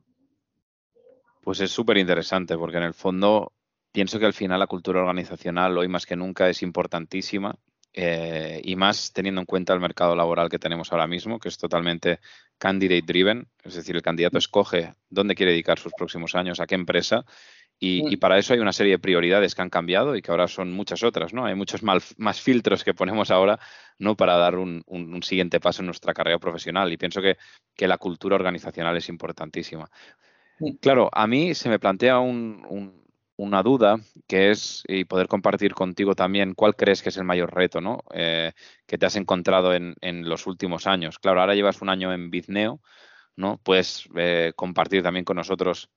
Pues 1.42 1.60
es 1.60 1.70
súper 1.70 1.96
interesante 1.96 2.56
porque 2.56 2.78
en 2.78 2.82
el 2.84 2.94
fondo 2.94 3.52
pienso 3.92 4.18
que 4.18 4.26
al 4.26 4.34
final 4.34 4.58
la 4.58 4.66
cultura 4.66 5.00
organizacional 5.00 5.78
hoy 5.78 5.88
más 5.88 6.04
que 6.04 6.16
nunca 6.16 6.48
es 6.48 6.62
importantísima 6.62 7.56
eh, 7.98 8.60
y 8.62 8.76
más 8.76 9.10
teniendo 9.14 9.40
en 9.40 9.46
cuenta 9.46 9.72
el 9.72 9.80
mercado 9.80 10.14
laboral 10.14 10.50
que 10.50 10.58
tenemos 10.58 10.92
ahora 10.92 11.06
mismo, 11.06 11.38
que 11.38 11.48
es 11.48 11.56
totalmente 11.56 12.20
candidate 12.58 13.06
driven, 13.06 13.48
es 13.64 13.74
decir, 13.74 13.96
el 13.96 14.02
candidato 14.02 14.36
escoge 14.36 14.92
dónde 15.08 15.34
quiere 15.34 15.52
dedicar 15.52 15.78
sus 15.78 15.94
próximos 15.94 16.34
años, 16.34 16.60
a 16.60 16.66
qué 16.66 16.74
empresa 16.74 17.24
y, 17.78 18.16
para 18.16 18.38
eso 18.38 18.54
hay 18.54 18.60
una 18.60 18.72
serie 18.72 18.92
de 18.92 18.98
prioridades 18.98 19.54
que 19.54 19.60
han 19.60 19.68
cambiado 19.68 20.16
y 20.16 20.22
que 20.22 20.30
ahora 20.30 20.48
son 20.48 20.72
muchas 20.72 21.02
otras, 21.02 21.34
¿no? 21.34 21.44
Hay 21.44 21.54
muchos 21.54 21.82
más 21.82 22.40
filtros 22.40 22.82
que 22.82 22.94
ponemos 22.94 23.30
ahora, 23.30 23.58
¿no? 23.98 24.16
Para 24.16 24.36
dar 24.36 24.56
un, 24.56 24.82
siguiente 25.22 25.60
paso 25.60 25.82
en 25.82 25.86
nuestra 25.86 26.14
carrera 26.14 26.38
profesional. 26.38 26.90
Y 26.90 26.96
pienso 26.96 27.20
que, 27.20 27.36
la 27.86 27.98
cultura 27.98 28.36
organizacional 28.36 28.96
es 28.96 29.10
importantísima. 29.10 29.90
Claro, 30.80 31.10
a 31.12 31.26
mí 31.26 31.54
se 31.54 31.68
me 31.68 31.78
plantea 31.78 32.18
una 32.18 33.62
duda 33.62 33.98
que 34.26 34.50
es, 34.50 34.82
y 34.88 35.04
poder 35.04 35.28
compartir 35.28 35.74
contigo 35.74 36.14
también, 36.14 36.54
cuál 36.54 36.76
crees 36.76 37.02
que 37.02 37.10
es 37.10 37.16
el 37.18 37.24
mayor 37.24 37.54
reto, 37.54 37.82
¿no? 37.82 38.04
Eh, 38.14 38.52
que 38.86 38.96
te 38.96 39.04
has 39.04 39.16
encontrado 39.16 39.74
en, 39.74 39.94
los 40.28 40.46
últimos 40.46 40.86
años. 40.86 41.18
Claro, 41.18 41.42
ahora 41.42 41.54
llevas 41.54 41.82
un 41.82 41.90
año 41.90 42.10
en 42.14 42.30
Bizneo, 42.30 42.80
¿no? 43.36 43.60
Puedes 43.62 44.08
eh, 44.16 44.54
compartir 44.56 45.02
también 45.02 45.26
con 45.26 45.36
nosotros 45.36 45.90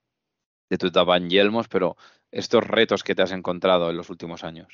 de 0.70 0.78
tu 0.78 0.86
etapa 0.86 1.16
en 1.16 1.28
Yelmos, 1.28 1.68
pero 1.68 1.96
estos 2.30 2.66
retos 2.66 3.04
que 3.04 3.14
te 3.14 3.22
has 3.22 3.32
encontrado 3.32 3.90
en 3.90 3.96
los 3.96 4.08
últimos 4.08 4.44
años. 4.44 4.68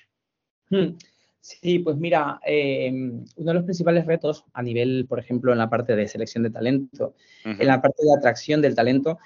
Hmm. 0.70 0.96
Sí, 1.40 1.78
pues 1.78 1.96
mira, 1.96 2.40
eh, 2.44 2.90
uno 2.92 3.26
de 3.36 3.54
los 3.54 3.62
principales 3.62 4.04
retos 4.04 4.44
a 4.52 4.62
nivel, 4.62 5.06
por 5.08 5.20
ejemplo, 5.20 5.52
en 5.52 5.58
la 5.58 5.70
parte 5.70 5.94
de 5.94 6.08
selección 6.08 6.42
de 6.42 6.50
talento, 6.50 7.14
en 7.44 7.66
la 7.66 7.80
parte 7.80 8.02
de 8.04 8.12
atracción 8.18 8.60
del 8.60 8.74
talento, 8.74 9.18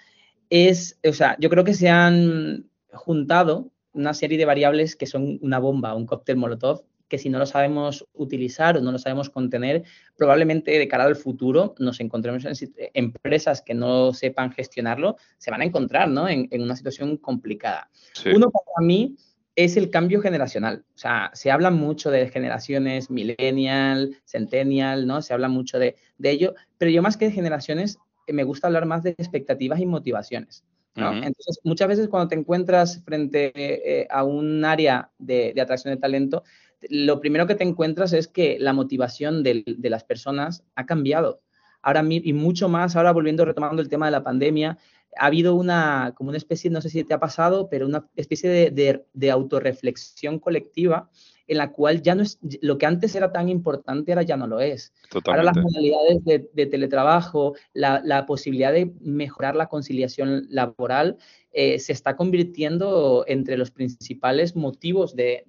es, 0.50 0.98
o 1.02 1.14
sea, 1.14 1.36
yo 1.40 1.48
creo 1.48 1.64
que 1.64 1.72
se 1.72 1.88
han 1.88 2.68
juntado 2.92 3.70
una 3.92 4.12
serie 4.12 4.36
de 4.36 4.44
variables 4.44 4.96
que 4.96 5.06
son 5.06 5.38
una 5.40 5.58
bomba, 5.58 5.94
un 5.94 6.04
cóctel 6.04 6.36
molotov, 6.36 6.84
que 7.10 7.18
si 7.18 7.28
no 7.28 7.38
lo 7.38 7.44
sabemos 7.44 8.06
utilizar 8.14 8.78
o 8.78 8.80
no 8.80 8.92
lo 8.92 8.98
sabemos 8.98 9.28
contener, 9.28 9.82
probablemente 10.16 10.78
de 10.78 10.88
cara 10.88 11.04
al 11.04 11.16
futuro 11.16 11.74
nos 11.78 12.00
encontremos 12.00 12.44
en 12.44 12.54
empresas 12.94 13.60
que 13.60 13.74
no 13.74 14.14
sepan 14.14 14.52
gestionarlo, 14.52 15.16
se 15.36 15.50
van 15.50 15.60
a 15.60 15.64
encontrar 15.64 16.08
¿no? 16.08 16.28
en, 16.28 16.48
una 16.52 16.76
situación 16.76 17.16
complicada. 17.16 17.90
Uno 18.32 18.50
para 18.50 18.86
mí 18.86 19.16
es 19.56 19.76
el 19.76 19.90
cambio 19.90 20.22
generacional. 20.22 20.84
O 20.94 20.98
sea, 20.98 21.30
se 21.34 21.50
habla 21.50 21.70
mucho 21.70 22.10
de 22.10 22.28
generaciones 22.28 23.10
millennial, 23.10 24.16
centennial, 24.24 25.06
¿no? 25.06 25.20
Se 25.20 25.34
habla 25.34 25.48
mucho 25.48 25.78
de, 25.78 25.96
ello, 26.22 26.54
pero 26.78 26.92
yo 26.92 27.02
más 27.02 27.16
que 27.16 27.26
de 27.26 27.32
generaciones 27.32 27.98
eh, 28.28 28.32
me 28.32 28.44
gusta 28.44 28.68
hablar 28.68 28.86
más 28.86 29.02
de 29.02 29.10
expectativas 29.10 29.80
y 29.80 29.86
motivaciones. 29.86 30.64
Entonces, 30.96 31.60
muchas 31.64 31.88
veces 31.88 32.08
cuando 32.08 32.28
te 32.28 32.34
encuentras 32.34 33.02
frente 33.04 33.52
eh, 33.54 34.06
a 34.10 34.24
un 34.24 34.64
área 34.64 35.10
de, 35.18 35.52
de, 35.54 35.60
atracción 35.60 35.94
de 35.94 36.00
talento, 36.00 36.42
lo 36.88 37.20
primero 37.20 37.46
que 37.46 37.54
te 37.54 37.64
encuentras 37.64 38.12
es 38.12 38.28
que 38.28 38.58
la 38.58 38.72
motivación 38.72 39.42
de, 39.42 39.64
las 39.82 40.04
personas 40.04 40.64
ha 40.74 40.86
cambiado. 40.86 41.42
Ahora 41.82 42.04
y 42.08 42.32
mucho 42.32 42.68
más, 42.68 42.96
ahora 42.96 43.12
volviendo, 43.12 43.44
retomando 43.44 43.82
el 43.82 43.88
tema 43.88 44.06
de 44.06 44.12
la 44.12 44.22
pandemia, 44.22 44.78
ha 45.16 45.26
habido 45.26 45.54
una, 45.54 46.14
como 46.16 46.28
una 46.28 46.38
especie, 46.38 46.70
no 46.70 46.80
sé 46.80 46.88
si 46.88 47.04
te 47.04 47.14
ha 47.14 47.20
pasado, 47.20 47.68
pero 47.68 47.86
una 47.86 48.08
especie 48.16 48.48
de, 48.50 49.04
de, 49.12 49.30
autorreflexión 49.30 50.38
colectiva 50.38 51.10
en 51.50 51.58
la 51.58 51.72
cual 51.72 52.00
ya 52.00 52.14
no 52.14 52.22
es, 52.22 52.38
lo 52.62 52.78
que 52.78 52.86
antes 52.86 53.16
era 53.16 53.32
tan 53.32 53.48
importante 53.48 54.12
ahora 54.12 54.22
ya 54.22 54.36
no 54.36 54.46
lo 54.46 54.60
es. 54.60 54.92
Ahora 55.26 55.42
las 55.42 55.56
modalidades 55.56 56.24
de, 56.24 56.66
teletrabajo, 56.66 57.54
la, 57.74 58.00
la, 58.04 58.24
posibilidad 58.24 58.72
de 58.72 58.92
mejorar 59.00 59.56
la 59.56 59.66
conciliación 59.66 60.46
laboral 60.48 61.18
eh, 61.52 61.80
se 61.80 61.92
está 61.92 62.14
convirtiendo 62.14 63.24
entre 63.26 63.56
los 63.56 63.72
principales 63.72 64.54
motivos 64.54 65.16
de, 65.16 65.42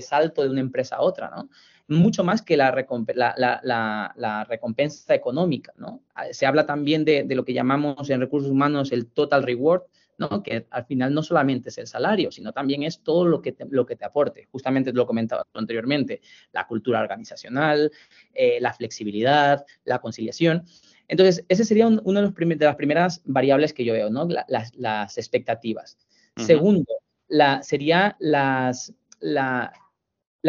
salto 0.00 0.42
de 0.42 0.48
una 0.48 0.62
empresa 0.62 0.96
a 0.96 1.02
otra, 1.02 1.30
¿no? 1.30 1.48
Mucho 1.86 2.24
más 2.24 2.42
que 2.42 2.56
la, 2.56 2.72
recompensa 4.48 5.14
económica, 5.14 5.72
¿no? 5.76 6.02
Ah, 6.16 6.24
se 6.32 6.46
habla 6.46 6.66
también 6.66 7.04
de, 7.04 7.24
lo 7.28 7.44
que 7.44 7.52
llamamos 7.52 8.10
en 8.10 8.18
recursos 8.18 8.50
humanos 8.50 8.90
el 8.90 9.06
total 9.06 9.44
reward, 9.44 9.82
¿no? 10.20 10.42
Que 10.42 10.66
al 10.70 10.84
final 10.84 11.14
no 11.14 11.22
solamente 11.22 11.70
es 11.70 11.78
el 11.78 11.86
salario, 11.86 12.30
sino 12.30 12.52
también 12.52 12.82
es 12.82 13.02
todo 13.02 13.24
lo 13.26 13.40
que 13.40 13.52
te, 13.52 13.64
lo 13.70 13.86
que 13.86 13.96
te 13.96 14.04
aporte. 14.04 14.46
Justamente 14.52 14.92
lo 14.92 15.06
comentaba 15.06 15.46
anteriormente, 15.54 16.20
la 16.52 16.66
cultura 16.66 17.00
organizacional, 17.00 17.90
eh, 18.34 18.58
la 18.60 18.74
flexibilidad, 18.74 19.64
la 19.84 19.98
conciliación. 19.98 20.64
Entonces, 21.08 21.44
ese 21.48 21.64
sería 21.64 21.86
uno 21.86 22.20
de, 22.20 22.54
de, 22.56 22.64
las 22.66 22.76
primeras 22.76 23.22
variables 23.24 23.72
que 23.72 23.84
yo 23.84 23.94
veo, 23.94 24.10
¿no? 24.10 24.28
las, 24.28 25.18
expectativas. 25.18 25.98
Segundo, 26.36 26.92
la, 27.26 27.62
sería 27.62 28.16
las, 28.20 28.94
la, 29.20 29.72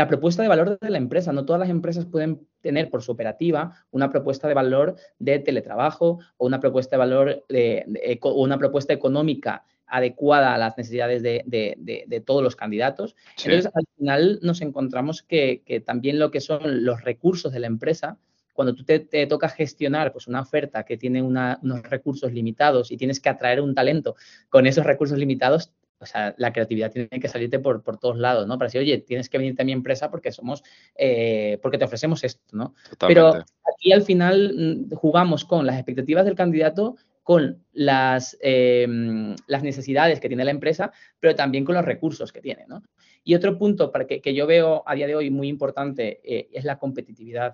propuesta 0.07 0.43
de 0.43 0.49
valor 0.49 0.79
de 0.79 0.89
la 0.89 0.97
empresa. 0.97 1.31
No 1.31 1.45
todas 1.45 1.61
las 1.61 1.69
empresas 1.69 2.05
pueden 2.05 2.45
tener 2.61 2.89
por 2.89 3.01
su 3.01 3.11
operativa 3.11 3.73
una 3.91 4.09
propuesta 4.09 4.47
de 4.47 4.53
valor 4.53 4.95
de 5.19 5.39
teletrabajo 5.39 6.19
o 6.37 6.45
una 6.45 6.59
propuesta 6.59 6.95
de 6.95 6.99
valor 6.99 7.45
de, 7.49 8.17
o 8.21 8.41
una 8.41 8.57
propuesta 8.57 8.93
económica 8.93 9.63
adecuada 9.91 10.55
a 10.55 10.57
las 10.57 10.77
necesidades 10.77 11.21
de, 11.21 12.23
todos 12.25 12.41
los 12.41 12.55
candidatos. 12.55 13.15
Entonces, 13.43 13.69
al 13.73 13.85
final 13.97 14.39
nos 14.41 14.61
encontramos 14.61 15.21
que, 15.21 15.83
también 15.85 16.17
lo 16.17 16.31
que 16.31 16.39
son 16.39 16.85
los 16.85 17.01
recursos 17.01 17.51
de 17.51 17.59
la 17.59 17.67
empresa, 17.67 18.17
cuando 18.53 18.73
tú 18.73 18.83
te, 18.83 18.99
toca 19.27 19.49
gestionar 19.49 20.13
pues, 20.13 20.27
una 20.27 20.41
oferta 20.41 20.83
que 20.83 20.97
tiene 20.97 21.21
unos 21.21 21.83
recursos 21.83 22.31
limitados 22.31 22.91
y 22.91 22.97
tienes 22.97 23.19
que 23.19 23.29
atraer 23.29 23.59
un 23.59 23.75
talento 23.75 24.15
con 24.49 24.65
esos 24.65 24.85
recursos 24.85 25.17
limitados, 25.17 25.71
o 26.01 26.05
sea, 26.05 26.33
la 26.37 26.51
creatividad 26.51 26.91
tiene 26.91 27.07
que 27.09 27.27
salirte 27.27 27.59
por, 27.59 27.83
todos 27.99 28.17
lados, 28.17 28.47
¿no? 28.47 28.57
Para 28.57 28.67
decir, 28.67 28.81
oye, 28.81 28.97
tienes 28.97 29.29
que 29.29 29.37
venirte 29.37 29.61
a 29.61 29.65
mi 29.65 29.71
empresa 29.71 30.09
porque 30.09 30.31
somos, 30.31 30.63
eh, 30.95 31.59
porque 31.61 31.77
te 31.77 31.85
ofrecemos 31.85 32.23
esto, 32.23 32.41
¿no? 32.51 32.73
Pero 32.99 33.35
aquí 33.73 33.93
al 33.93 34.01
final 34.01 34.87
mm, 34.89 34.95
jugamos 34.95 35.45
con 35.45 35.65
las 35.65 35.75
expectativas 35.75 36.25
del 36.25 36.35
candidato, 36.35 36.95
con 37.23 37.63
las, 37.71 38.35
em, 38.41 39.35
las 39.45 39.61
necesidades 39.61 40.19
que 40.19 40.27
tiene 40.27 40.43
la 40.43 40.51
empresa, 40.51 40.91
pero 41.19 41.35
también 41.35 41.63
con 41.63 41.75
los 41.75 41.85
recursos 41.85 42.33
que 42.33 42.41
tiene, 42.41 42.65
¿no? 42.67 42.81
Y 43.23 43.35
otro 43.35 43.57
punto 43.57 43.91
para 43.91 44.07
que, 44.07 44.33
yo 44.33 44.47
veo 44.47 44.83
a 44.87 44.95
día 44.95 45.05
de 45.05 45.15
hoy 45.15 45.29
muy 45.29 45.47
importante 45.47 46.19
eh, 46.23 46.49
es 46.51 46.65
la 46.65 46.79
competitividad 46.79 47.53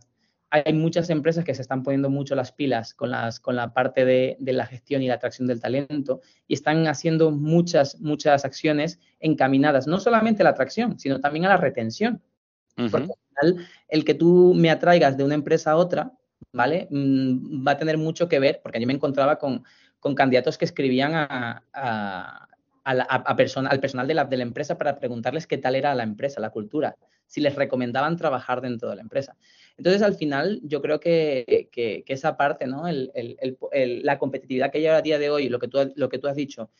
hay 0.49 0.73
muchas 0.73 1.09
empresas 1.09 1.43
que 1.43 1.53
se 1.53 1.61
están 1.61 1.83
poniendo 1.83 2.09
mucho 2.09 2.33
las 2.35 2.51
pilas 2.51 2.93
con, 2.93 3.11
las, 3.11 3.39
con 3.39 3.55
la 3.55 3.73
parte 3.73 4.05
de, 4.05 4.37
la 4.39 4.65
gestión 4.65 5.01
y 5.01 5.07
la 5.07 5.15
atracción 5.15 5.47
del 5.47 5.59
talento 5.59 6.21
y 6.47 6.53
están 6.53 6.87
haciendo 6.87 7.31
muchas, 7.31 7.99
muchas 7.99 8.45
acciones 8.45 8.99
encaminadas 9.19 9.87
no 9.87 9.99
solamente 9.99 10.43
a 10.43 10.45
la 10.45 10.51
atracción, 10.51 10.97
sino 10.99 11.19
también 11.19 11.45
a 11.45 11.49
la 11.49 11.57
retención. 11.57 12.21
Porque 12.75 13.07
al 13.11 13.51
final, 13.51 13.67
el 13.89 14.05
que 14.05 14.13
tú 14.13 14.53
me 14.55 14.69
atraigas 14.69 15.17
de 15.17 15.23
una 15.23 15.33
empresa 15.33 15.71
a 15.71 15.77
otra, 15.77 16.13
¿vale? 16.53 16.87
Mm, 16.91 17.67
va 17.67 17.71
a 17.71 17.77
tener 17.77 17.97
mucho 17.97 18.29
que 18.29 18.39
ver, 18.39 18.59
porque 18.61 18.79
yo 18.79 18.85
me 18.85 18.93
encontraba 18.93 19.37
con, 19.37 19.63
candidatos 20.15 20.57
que 20.57 20.63
escribían 20.63 21.15
a, 21.15 21.63
a, 21.73 22.47
al 22.85 23.35
personal 23.35 24.07
de 24.07 24.13
la, 24.13 24.23
de 24.23 24.37
la 24.37 24.43
empresa 24.43 24.77
para 24.77 24.97
preguntarles 24.97 25.45
qué 25.47 25.57
tal 25.57 25.75
era 25.75 25.93
la 25.93 26.03
empresa, 26.03 26.39
la 26.39 26.51
cultura, 26.51 26.95
si 27.25 27.41
les 27.41 27.55
recomendaban 27.55 28.15
trabajar 28.15 28.61
dentro 28.61 28.89
de 28.89 28.95
la 28.95 29.01
empresa. 29.01 29.35
Entonces, 29.77 30.01
al 30.01 30.15
final, 30.15 30.59
yo 30.63 30.81
creo 30.81 30.99
que, 30.99 31.69
esa 32.07 32.35
parte, 32.35 32.65
¿no? 32.65 32.85
la 32.87 34.19
competitividad 34.19 34.71
que 34.71 34.79
hay 34.79 34.87
a 34.87 35.01
día 35.01 35.19
de 35.19 35.29
hoy, 35.29 35.49
lo 35.49 35.59
que, 35.59 35.67
tú, 35.67 35.93
lo 35.95 36.09
que 36.09 36.17
tú 36.17 36.27
has 36.27 36.35
dicho, 36.35 36.71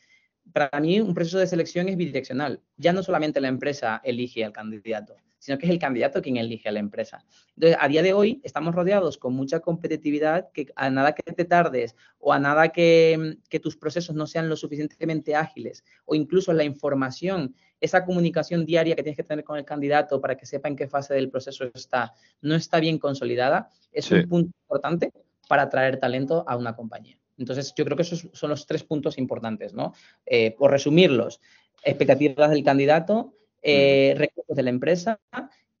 para 0.52 0.80
mí 0.80 1.00
un 1.00 1.14
proceso 1.14 1.38
de 1.38 1.46
selección 1.46 1.88
es 1.88 1.96
bidireccional. 1.96 2.60
Ya 2.76 2.92
no 2.92 3.02
solamente 3.02 3.40
la 3.40 3.48
empresa 3.48 4.00
elige 4.04 4.44
al 4.44 4.52
candidato, 4.52 5.16
sino 5.48 5.56
que 5.56 5.64
es 5.64 5.72
el 5.72 5.78
candidato 5.78 6.20
quien 6.20 6.36
elige 6.36 6.68
a 6.68 6.72
la 6.72 6.78
empresa. 6.78 7.24
Entonces, 7.56 7.78
a 7.80 7.88
día 7.88 8.02
de 8.02 8.12
hoy 8.12 8.38
estamos 8.44 8.74
rodeados 8.74 9.16
con 9.16 9.32
mucha 9.32 9.60
competitividad 9.60 10.52
que 10.52 10.66
a 10.76 10.90
nada 10.90 11.14
que 11.14 11.32
te 11.32 11.46
tardes 11.46 11.96
o 12.18 12.34
a 12.34 12.38
nada 12.38 12.68
que, 12.68 13.38
que 13.48 13.58
tus 13.58 13.74
procesos 13.74 14.14
no 14.14 14.26
sean 14.26 14.50
lo 14.50 14.56
suficientemente 14.56 15.34
ágiles 15.34 15.86
o 16.04 16.14
incluso 16.14 16.52
la 16.52 16.64
información, 16.64 17.54
esa 17.80 18.04
comunicación 18.04 18.66
diaria 18.66 18.94
que 18.94 19.02
tienes 19.02 19.16
que 19.16 19.24
tener 19.24 19.42
con 19.42 19.56
el 19.56 19.64
candidato 19.64 20.20
para 20.20 20.36
que 20.36 20.44
sepa 20.44 20.68
en 20.68 20.76
qué 20.76 20.86
fase 20.86 21.14
del 21.14 21.30
proceso 21.30 21.64
está, 21.72 22.12
no 22.42 22.54
está 22.54 22.78
bien 22.78 22.98
consolidada, 22.98 23.70
es 23.90 24.10
un 24.10 24.28
punto 24.28 24.50
importante 24.64 25.14
para 25.48 25.62
atraer 25.62 25.98
talento 25.98 26.44
a 26.46 26.58
una 26.58 26.76
compañía. 26.76 27.18
Entonces, 27.38 27.72
yo 27.74 27.86
creo 27.86 27.96
que 27.96 28.02
esos 28.02 28.28
son 28.34 28.50
los 28.50 28.66
tres 28.66 28.84
puntos 28.84 29.16
importantes, 29.16 29.72
¿no? 29.72 29.94
Eh, 30.26 30.50
por 30.58 30.72
resumirlos, 30.72 31.40
expectativas 31.82 32.50
del 32.50 32.62
candidato, 32.62 33.32
eh, 33.62 34.14
de 34.48 34.62
la 34.62 34.70
empresa 34.70 35.20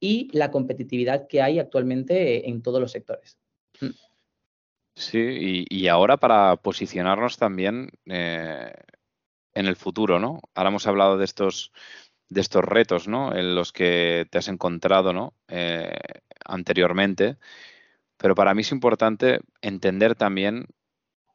y 0.00 0.28
la 0.36 0.50
competitividad 0.50 1.26
que 1.26 1.42
hay 1.42 1.58
actualmente 1.58 2.48
en 2.48 2.62
todos 2.62 2.80
los 2.80 2.92
sectores. 2.92 3.38
Mm. 3.80 3.90
Sí, 4.94 5.64
y, 5.70 5.86
ahora 5.86 6.16
para 6.16 6.56
posicionarnos 6.56 7.36
también 7.36 7.90
eh, 8.06 8.72
en 9.54 9.66
el 9.66 9.76
futuro, 9.76 10.18
¿no? 10.18 10.40
Ahora 10.54 10.70
hemos 10.70 10.88
hablado 10.88 11.16
de 11.18 11.24
estos, 11.24 11.72
de 12.28 12.40
estos 12.40 12.64
retos, 12.64 13.06
¿no? 13.06 13.32
En 13.34 13.54
los 13.54 13.72
que 13.72 14.26
te 14.30 14.38
has 14.38 14.48
encontrado, 14.48 15.12
¿no? 15.12 15.34
anteriormente. 16.44 17.36
Pero 18.16 18.34
para 18.34 18.54
mí 18.54 18.62
es 18.62 18.72
importante 18.72 19.40
entender 19.60 20.16
también 20.16 20.66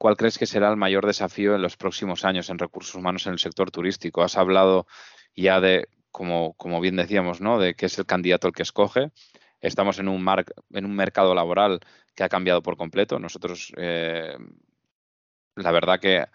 ¿cuál 0.04 0.18
crees 0.18 0.38
que 0.38 0.46
será 0.46 0.70
el 0.70 0.76
mayor 0.76 1.06
desafío 1.06 1.56
en 1.56 1.62
los 1.62 1.78
próximos 1.78 2.26
años 2.26 2.50
en 2.50 2.60
recursos 2.60 2.94
humanos 2.94 3.26
en 3.26 3.32
el 3.32 3.40
sector 3.40 3.72
turístico? 3.72 4.22
Has 4.22 4.36
hablado 4.36 4.86
ya 5.34 5.62
de, 5.62 5.88
como, 6.14 6.54
como 6.54 6.80
bien 6.80 6.96
decíamos, 6.96 7.42
¿no? 7.42 7.60
de 7.60 7.74
qué 7.74 7.88
es 7.88 7.98
el 7.98 8.06
candidato 8.06 8.48
el 8.48 8.54
que 8.54 8.64
escoge. 8.64 9.12
Estamos 9.60 9.98
en 10.00 10.08
un, 10.08 10.26
en 10.72 10.86
un 10.86 10.96
mercado 10.96 11.34
laboral 11.34 11.80
que 12.16 12.24
ha 12.24 12.30
cambiado 12.30 12.62
por 12.62 12.78
completo. 12.78 13.18
Nosotros, 13.18 13.74
eh, 13.78 14.38
la 15.56 15.72
verdad 15.72 16.00
que 16.00 16.26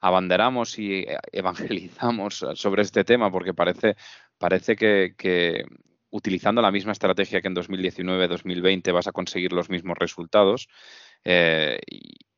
abanderamos 0.00 0.78
y 0.78 1.04
evangelizamos 1.32 2.46
sobre 2.54 2.82
este 2.82 3.04
tema 3.04 3.30
porque 3.30 3.52
parece, 3.52 3.96
parece 4.38 4.76
que, 4.76 5.64
utilizando 6.10 6.62
la 6.62 6.70
misma 6.70 6.92
estrategia 6.92 7.40
que 7.40 7.48
en 7.48 7.56
2019-2020 7.56 8.92
vas 8.92 9.08
a 9.08 9.12
conseguir 9.12 9.52
los 9.52 9.68
mismos 9.68 9.98
resultados. 9.98 10.68
Eh, 11.24 11.80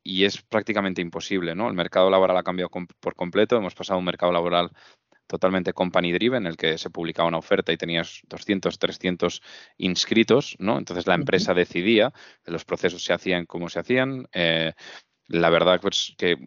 y 0.01 0.23
es 0.23 0.41
prácticamente 0.41 1.01
imposible, 1.01 1.53
¿no? 1.53 1.67
El 1.67 1.75
mercado 1.75 2.09
laboral 2.09 2.37
ha 2.37 2.43
cambiado 2.43 2.69
por 2.69 3.13
completo, 3.15 3.57
hemos 3.57 3.75
pasado 3.75 3.97
a 3.97 3.99
un 3.99 4.05
mercado 4.05 4.31
laboral 4.31 4.71
totalmente 5.27 5.73
company 5.73 6.11
driven, 6.11 6.43
en 6.43 6.47
el 6.47 6.57
que 6.57 6.77
se 6.77 6.89
publicaba 6.89 7.27
una 7.27 7.37
oferta 7.37 7.71
y 7.71 7.77
tenías 7.77 8.21
200, 8.27 8.79
300 8.79 9.41
inscritos, 9.77 10.55
¿no? 10.59 10.77
Entonces 10.77 11.05
la 11.05 11.15
empresa 11.15 11.53
decidía, 11.53 12.13
los 12.45 12.65
procesos 12.65 13.03
se 13.03 13.13
hacían 13.13 13.45
como 13.45 13.69
se 13.69 13.79
hacían. 13.79 14.27
Eh, 14.33 14.73
la 15.27 15.49
verdad 15.49 15.79
pues 15.81 16.13
que 16.17 16.37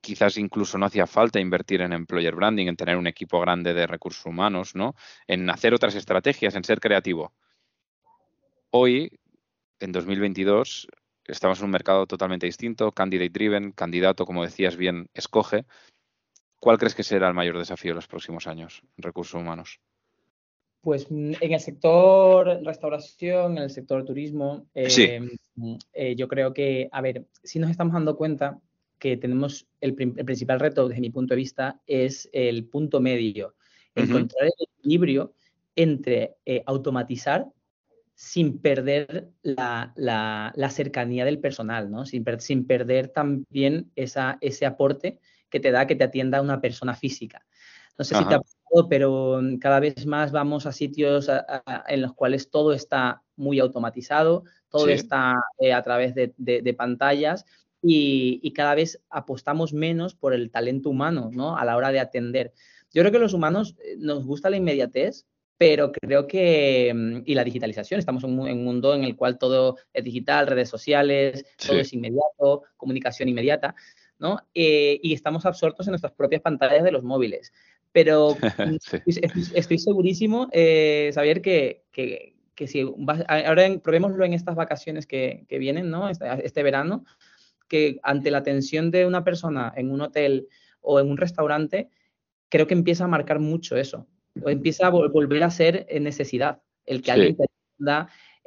quizás 0.00 0.36
incluso 0.36 0.76
no 0.76 0.86
hacía 0.86 1.06
falta 1.06 1.40
invertir 1.40 1.80
en 1.80 1.92
employer 1.92 2.34
branding, 2.34 2.66
en 2.66 2.76
tener 2.76 2.96
un 2.96 3.06
equipo 3.06 3.40
grande 3.40 3.72
de 3.72 3.86
recursos 3.86 4.26
humanos, 4.26 4.74
¿no? 4.74 4.94
En 5.26 5.48
hacer 5.48 5.72
otras 5.72 5.94
estrategias, 5.94 6.54
en 6.54 6.64
ser 6.64 6.80
creativo. 6.80 7.32
Hoy, 8.70 9.10
en 9.78 9.92
2022, 9.92 10.88
estamos 11.24 11.60
en 11.60 11.66
un 11.66 11.70
mercado 11.70 12.06
totalmente 12.06 12.46
distinto, 12.46 12.90
candidate 12.90 13.30
driven, 13.30 13.72
candidato, 13.72 14.26
como 14.26 14.42
decías 14.42 14.76
bien, 14.76 15.08
escoge. 15.14 15.66
¿Cuál 16.62 16.78
crees 16.78 16.94
que 16.94 17.02
será 17.02 17.26
el 17.26 17.34
mayor 17.34 17.58
desafío 17.58 17.90
en 17.90 17.96
los 17.96 18.06
próximos 18.06 18.46
años 18.46 18.84
en 18.96 19.02
recursos 19.02 19.34
humanos? 19.34 19.80
Pues 20.80 21.10
mm, 21.10 21.32
en 21.40 21.52
el 21.54 21.58
sector 21.58 22.60
restauración, 22.64 23.56
en 23.58 23.64
el 23.64 23.70
sector 23.70 24.04
turismo, 24.04 24.68
eh, 24.72 25.28
eh, 25.92 26.14
yo 26.14 26.28
creo 26.28 26.54
que, 26.54 26.88
a 26.92 27.00
ver, 27.00 27.26
si 27.42 27.58
nos 27.58 27.68
estamos 27.68 27.94
dando 27.94 28.16
cuenta 28.16 28.60
que 29.00 29.16
tenemos 29.16 29.66
el, 29.80 29.96
principal 29.96 30.60
reto 30.60 30.86
desde 30.86 31.00
mi 31.00 31.10
punto 31.10 31.34
de 31.34 31.38
vista 31.38 31.80
es 31.88 32.30
el 32.32 32.64
punto 32.66 33.00
medio, 33.00 33.56
encontrar 33.96 34.44
el 34.44 34.68
equilibrio 34.78 35.34
entre 35.74 36.36
eh, 36.46 36.62
automatizar 36.64 37.48
sin 38.14 38.60
perder 38.60 39.32
la, 39.42 40.52
cercanía 40.70 41.24
del 41.24 41.40
personal, 41.40 41.90
¿no? 41.90 42.06
Sin, 42.06 42.24
sin 42.38 42.68
perder 42.68 43.08
también 43.08 43.90
esa, 43.96 44.38
ese 44.40 44.64
aporte 44.64 45.18
que 45.52 45.60
te 45.60 45.70
da 45.70 45.86
que 45.86 45.94
te 45.94 46.04
atienda 46.04 46.40
una 46.40 46.60
persona 46.60 46.96
física. 46.96 47.44
No 47.98 48.04
sé 48.04 48.16
si 48.16 48.24
te 48.24 48.34
ha 48.34 48.40
pasado, 48.40 48.88
pero 48.88 49.38
cada 49.60 49.78
vez 49.78 50.06
más 50.06 50.32
vamos 50.32 50.64
a 50.64 50.72
sitios 50.72 51.30
en 51.86 52.00
los 52.00 52.14
cuales 52.14 52.50
todo 52.50 52.72
está 52.72 53.22
muy 53.36 53.60
automatizado, 53.60 54.44
todo 54.70 54.88
está 54.88 55.34
eh, 55.58 55.74
a 55.74 55.82
través 55.82 56.14
de, 56.14 56.74
pantallas 56.76 57.44
y, 57.82 58.40
y, 58.42 58.52
cada 58.54 58.74
vez 58.74 58.98
apostamos 59.10 59.74
menos 59.74 60.14
por 60.14 60.32
el 60.32 60.50
talento 60.50 60.88
humano, 60.88 61.30
¿no? 61.32 61.56
A 61.58 61.64
la 61.66 61.76
hora 61.76 61.92
de 61.92 62.00
atender. 62.00 62.54
Yo 62.92 63.02
creo 63.02 63.12
que 63.12 63.18
los 63.18 63.34
humanos 63.34 63.76
eh, 63.84 63.96
nos 63.98 64.24
gusta 64.24 64.48
la 64.48 64.56
inmediatez, 64.56 65.26
pero 65.58 65.92
creo 65.92 66.26
que, 66.26 66.92
mm, 66.92 67.22
y 67.24 67.34
la 67.34 67.44
digitalización, 67.44 68.00
estamos 68.00 68.24
en 68.24 68.38
un, 68.38 68.64
mundo 68.64 68.94
en 68.94 69.04
el 69.04 69.14
cual 69.14 69.38
todo 69.38 69.76
es 69.92 70.02
digital, 70.02 70.46
redes 70.46 70.68
sociales, 70.68 71.44
todo 71.56 71.78
es 71.78 71.92
inmediato, 71.92 72.62
comunicación 72.76 73.28
inmediata, 73.28 73.74
¿no? 74.22 74.38
Eh, 74.54 74.98
y 75.02 75.12
estamos 75.12 75.44
absortos 75.44 75.86
en 75.86 75.92
nuestras 75.92 76.14
propias 76.14 76.40
pantallas 76.40 76.84
de 76.84 76.92
los 76.92 77.04
móviles. 77.04 77.52
Pero 77.92 78.36
estoy, 79.54 79.78
segurísimo, 79.78 80.48
eh, 80.52 81.10
Xavier, 81.12 81.42
que, 81.42 81.84
que, 81.92 82.34
que 82.54 82.66
si 82.66 82.80
ahora 83.28 83.78
probémoslo 83.82 84.24
en 84.24 84.32
estas 84.32 84.56
vacaciones 84.56 85.06
que, 85.06 85.44
que 85.48 85.58
vienen, 85.58 85.90
¿no? 85.90 86.08
Este, 86.08 86.26
este, 86.42 86.62
verano, 86.62 87.04
que 87.68 87.98
ante 88.02 88.30
la 88.30 88.38
atención 88.38 88.90
de 88.90 89.04
una 89.04 89.24
persona 89.24 89.72
en 89.76 89.90
un 89.90 90.00
hotel 90.00 90.48
o 90.80 90.98
en 91.00 91.10
un 91.10 91.18
restaurante, 91.18 91.90
creo 92.48 92.66
que 92.66 92.74
empieza 92.74 93.04
a 93.04 93.08
marcar 93.08 93.40
mucho 93.40 93.76
eso 93.76 94.06
empieza 94.46 94.86
a 94.86 94.90
volver 94.90 95.42
a 95.42 95.50
ser 95.50 95.86
necesidad 96.00 96.62
el 96.86 97.02
que 97.02 97.12
alguien 97.12 97.36
te 97.36 97.44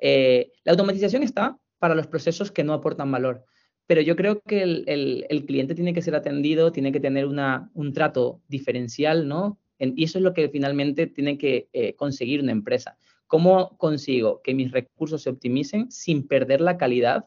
eh, 0.01 0.51
la 0.63 0.71
automatización 0.71 1.23
está 1.23 1.57
para 1.79 1.95
los 1.95 2.07
procesos 2.07 2.51
que 2.51 2.63
no 2.63 2.73
aportan 2.73 3.11
valor, 3.11 3.45
pero 3.87 4.01
yo 4.01 4.15
creo 4.15 4.41
que 4.41 4.63
el, 4.63 5.45
cliente 5.45 5.75
tiene 5.75 5.93
que 5.93 6.01
ser 6.01 6.15
atendido, 6.15 6.71
tiene 6.71 6.91
que 6.91 6.99
tener 6.99 7.25
una, 7.25 7.69
un 7.73 7.93
trato 7.93 8.41
diferencial, 8.47 9.27
¿no? 9.27 9.59
y 9.77 10.03
eso 10.03 10.17
es 10.19 10.23
lo 10.23 10.33
que 10.33 10.49
finalmente 10.49 11.07
tiene 11.07 11.37
que 11.37 11.67
eh, 11.73 11.95
conseguir 11.95 12.41
una 12.41 12.51
empresa. 12.51 12.97
¿Cómo 13.27 13.77
consigo 13.77 14.41
que 14.41 14.53
mis 14.53 14.71
recursos 14.71 15.23
se 15.23 15.29
optimicen 15.29 15.91
sin 15.91 16.27
perder 16.27 16.61
la 16.61 16.77
calidad 16.77 17.25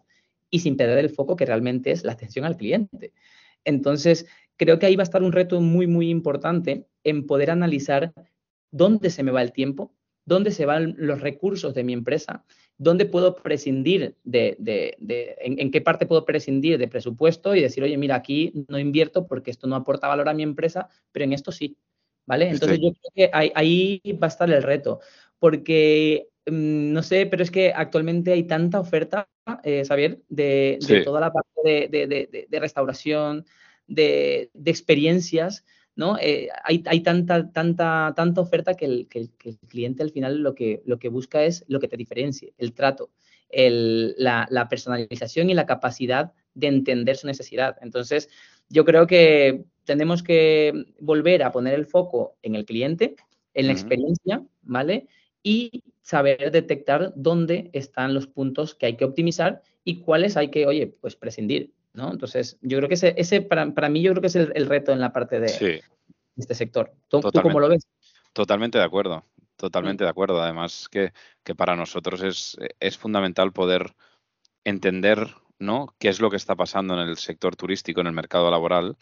y 0.50 0.60
sin 0.60 0.76
perder 0.76 0.98
el 0.98 1.10
foco 1.10 1.36
que 1.36 1.44
realmente 1.44 1.90
es 1.90 2.04
la 2.04 2.12
atención 2.12 2.44
al 2.44 2.56
cliente? 2.56 3.12
Entonces, 3.64 4.26
creo 4.56 4.78
que 4.78 4.86
ahí 4.86 4.96
va 4.96 5.02
a 5.02 5.04
estar 5.04 5.22
un 5.22 5.32
reto 5.32 5.60
muy, 5.60 5.86
muy 5.86 6.08
importante 6.08 6.86
en 7.04 7.26
poder 7.26 7.50
analizar 7.50 8.12
dónde 8.70 9.10
se 9.10 9.22
me 9.22 9.30
va 9.30 9.42
el 9.42 9.52
tiempo, 9.52 9.94
dónde 10.24 10.50
se 10.50 10.66
van 10.66 10.94
los 10.98 11.20
recursos 11.20 11.74
de 11.74 11.84
mi 11.84 11.92
empresa, 11.92 12.44
dónde 12.78 13.06
puedo 13.06 13.34
prescindir 13.34 14.14
de, 14.22 14.56
en, 15.40 15.70
qué 15.70 15.80
parte 15.80 16.06
puedo 16.06 16.24
prescindir 16.24 16.78
de 16.78 16.88
presupuesto 16.88 17.54
y 17.54 17.60
decir, 17.60 17.82
oye, 17.82 17.98
mira, 17.98 18.14
aquí 18.14 18.52
no 18.68 18.78
invierto 18.78 19.26
porque 19.26 19.50
esto 19.50 19.66
no 19.66 19.74
aporta 19.74 20.06
valor 20.06 20.28
a 20.28 20.34
mi 20.34 20.44
empresa, 20.44 20.88
pero 21.10 21.24
en 21.24 21.32
esto 21.32 21.50
sí, 21.50 21.76
¿vale? 22.24 22.48
Entonces 22.48 22.78
yo 22.80 22.92
creo 22.92 23.12
que 23.14 23.30
ahí, 23.32 24.00
va 24.22 24.28
a 24.28 24.30
estar 24.30 24.48
el 24.48 24.62
reto, 24.62 25.00
porque 25.40 26.28
mm, 26.46 26.92
no 26.92 27.02
sé, 27.02 27.26
pero 27.26 27.42
es 27.42 27.50
que 27.50 27.72
actualmente 27.74 28.32
hay 28.32 28.44
tanta 28.44 28.78
oferta, 28.78 29.28
eh, 29.64 29.82
Xavier, 29.84 30.20
de, 30.28 30.78
toda 31.04 31.20
la 31.20 31.32
parte 31.32 31.88
de, 31.90 32.60
restauración, 32.60 33.44
de, 33.88 34.50
experiencias, 34.66 35.64
¿no? 35.98 36.16
Eh, 36.16 36.48
hay, 36.62 37.00
tanta, 37.00 37.50
tanta, 37.50 38.12
tanta 38.14 38.40
oferta 38.40 38.74
que 38.74 38.84
el, 38.84 39.08
cliente 39.66 40.04
al 40.04 40.12
final 40.12 40.44
lo 40.44 40.54
que, 40.54 40.80
lo 40.86 41.00
que 41.00 41.08
busca 41.08 41.42
es 41.42 41.64
lo 41.66 41.80
que 41.80 41.88
te 41.88 41.96
diferencie, 41.96 42.54
el 42.56 42.72
trato, 42.72 43.10
la, 43.50 44.68
personalización 44.70 45.50
y 45.50 45.54
la 45.54 45.66
capacidad 45.66 46.32
de 46.54 46.68
entender 46.68 47.16
su 47.16 47.26
necesidad. 47.26 47.76
Entonces, 47.82 48.30
yo 48.68 48.84
creo 48.84 49.08
que 49.08 49.64
tenemos 49.82 50.22
que 50.22 50.86
volver 51.00 51.42
a 51.42 51.50
poner 51.50 51.74
el 51.74 51.84
foco 51.84 52.36
en 52.42 52.54
el 52.54 52.64
cliente, 52.64 53.16
en 53.52 53.66
la 53.66 53.72
experiencia, 53.72 54.44
¿vale? 54.62 55.08
Y 55.42 55.82
saber 56.02 56.52
detectar 56.52 57.12
dónde 57.16 57.70
están 57.72 58.14
los 58.14 58.28
puntos 58.28 58.76
que 58.76 58.86
hay 58.86 58.96
que 58.96 59.04
optimizar 59.04 59.62
y 59.82 59.96
cuáles 59.96 60.36
hay 60.36 60.52
que, 60.52 60.64
oye, 60.64 60.86
pues 60.86 61.16
prescindir. 61.16 61.72
¿No? 61.98 62.12
Entonces, 62.12 62.56
yo 62.62 62.78
creo 62.78 62.88
que 62.88 62.94
ese, 62.94 63.14
ese 63.18 63.42
para, 63.42 63.74
para, 63.74 63.90
mí, 63.90 64.00
yo 64.00 64.12
creo 64.12 64.22
que 64.22 64.28
es 64.28 64.36
el, 64.36 64.66
reto 64.66 64.92
en 64.92 65.00
la 65.00 65.12
parte 65.12 65.40
de, 65.40 65.82
este 66.36 66.54
sector. 66.54 66.92
¿Tú, 67.08 67.20
cómo 67.20 67.60
lo 67.60 67.68
ves? 67.68 67.86
Totalmente 68.32 68.78
de 68.78 68.84
acuerdo, 68.84 69.24
totalmente 69.56 70.04
de 70.04 70.10
acuerdo. 70.10 70.40
Además, 70.40 70.88
que, 70.88 71.12
que 71.42 71.54
para 71.54 71.76
nosotros 71.76 72.22
es, 72.22 72.56
es, 72.78 72.96
fundamental 72.96 73.52
poder 73.52 73.94
entender 74.64 75.34
¿no? 75.58 75.94
qué 75.98 76.08
es 76.08 76.20
lo 76.20 76.30
que 76.30 76.36
está 76.36 76.54
pasando 76.54 76.94
en 76.94 77.00
el 77.00 77.16
sector 77.18 77.56
turístico, 77.56 78.00
en 78.00 78.06
el 78.06 78.12
mercado 78.12 78.48
laboral, 78.50 78.96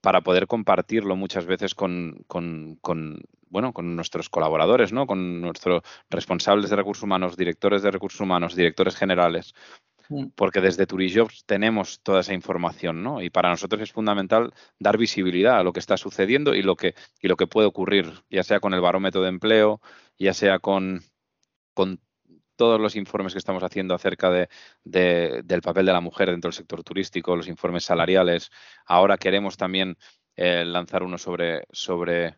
para 0.00 0.22
poder 0.22 0.46
compartirlo 0.46 1.14
muchas 1.16 1.44
veces 1.44 1.74
con, 1.74 2.24
con, 2.26 2.78
con, 2.80 3.20
bueno, 3.50 3.74
con 3.74 3.94
nuestros 3.94 4.30
colaboradores, 4.30 4.94
¿no? 4.94 5.06
con 5.06 5.42
nuestros 5.42 5.82
responsables 6.08 6.70
de 6.70 6.76
recursos 6.76 7.02
humanos, 7.02 7.36
directores 7.36 7.82
de 7.82 7.90
recursos 7.90 8.20
humanos, 8.22 8.56
directores 8.56 8.96
generales, 8.96 9.52
Mm. 9.89 9.89
Porque 10.34 10.60
desde 10.60 10.86
Turijobs 10.86 11.44
tenemos 11.46 12.00
toda 12.02 12.20
esa 12.20 12.34
información, 12.34 13.02
¿no? 13.02 13.22
Y 13.22 13.30
para 13.30 13.50
nosotros 13.50 13.80
es 13.82 13.92
fundamental 13.92 14.52
dar 14.78 14.98
visibilidad 14.98 15.58
a 15.58 15.62
lo 15.62 15.72
que 15.72 15.80
está 15.80 15.96
sucediendo 15.96 16.54
y 16.54 16.62
lo 16.62 16.76
que, 16.76 16.94
y 17.20 17.28
lo 17.28 17.36
que 17.36 17.46
puede 17.46 17.68
ocurrir, 17.68 18.12
ya 18.30 18.42
sea 18.42 18.60
con 18.60 18.74
el 18.74 18.80
barómetro 18.80 19.22
de 19.22 19.28
empleo, 19.28 19.80
ya 20.18 20.34
sea 20.34 20.58
con, 20.58 21.02
con 21.74 22.00
todos 22.56 22.80
los 22.80 22.96
informes 22.96 23.32
que 23.32 23.38
estamos 23.38 23.62
haciendo 23.62 23.94
acerca 23.94 24.30
de, 24.30 24.48
del 24.84 25.62
papel 25.62 25.86
de 25.86 25.92
la 25.92 26.00
mujer 26.00 26.30
dentro 26.30 26.48
del 26.48 26.56
sector 26.56 26.82
turístico, 26.82 27.36
los 27.36 27.48
informes 27.48 27.84
salariales. 27.84 28.50
Ahora 28.84 29.16
queremos 29.16 29.56
también 29.56 29.96
eh, 30.36 30.64
lanzar 30.64 31.02
uno 31.02 31.16
sobre, 31.18 31.64
sobre 31.70 32.36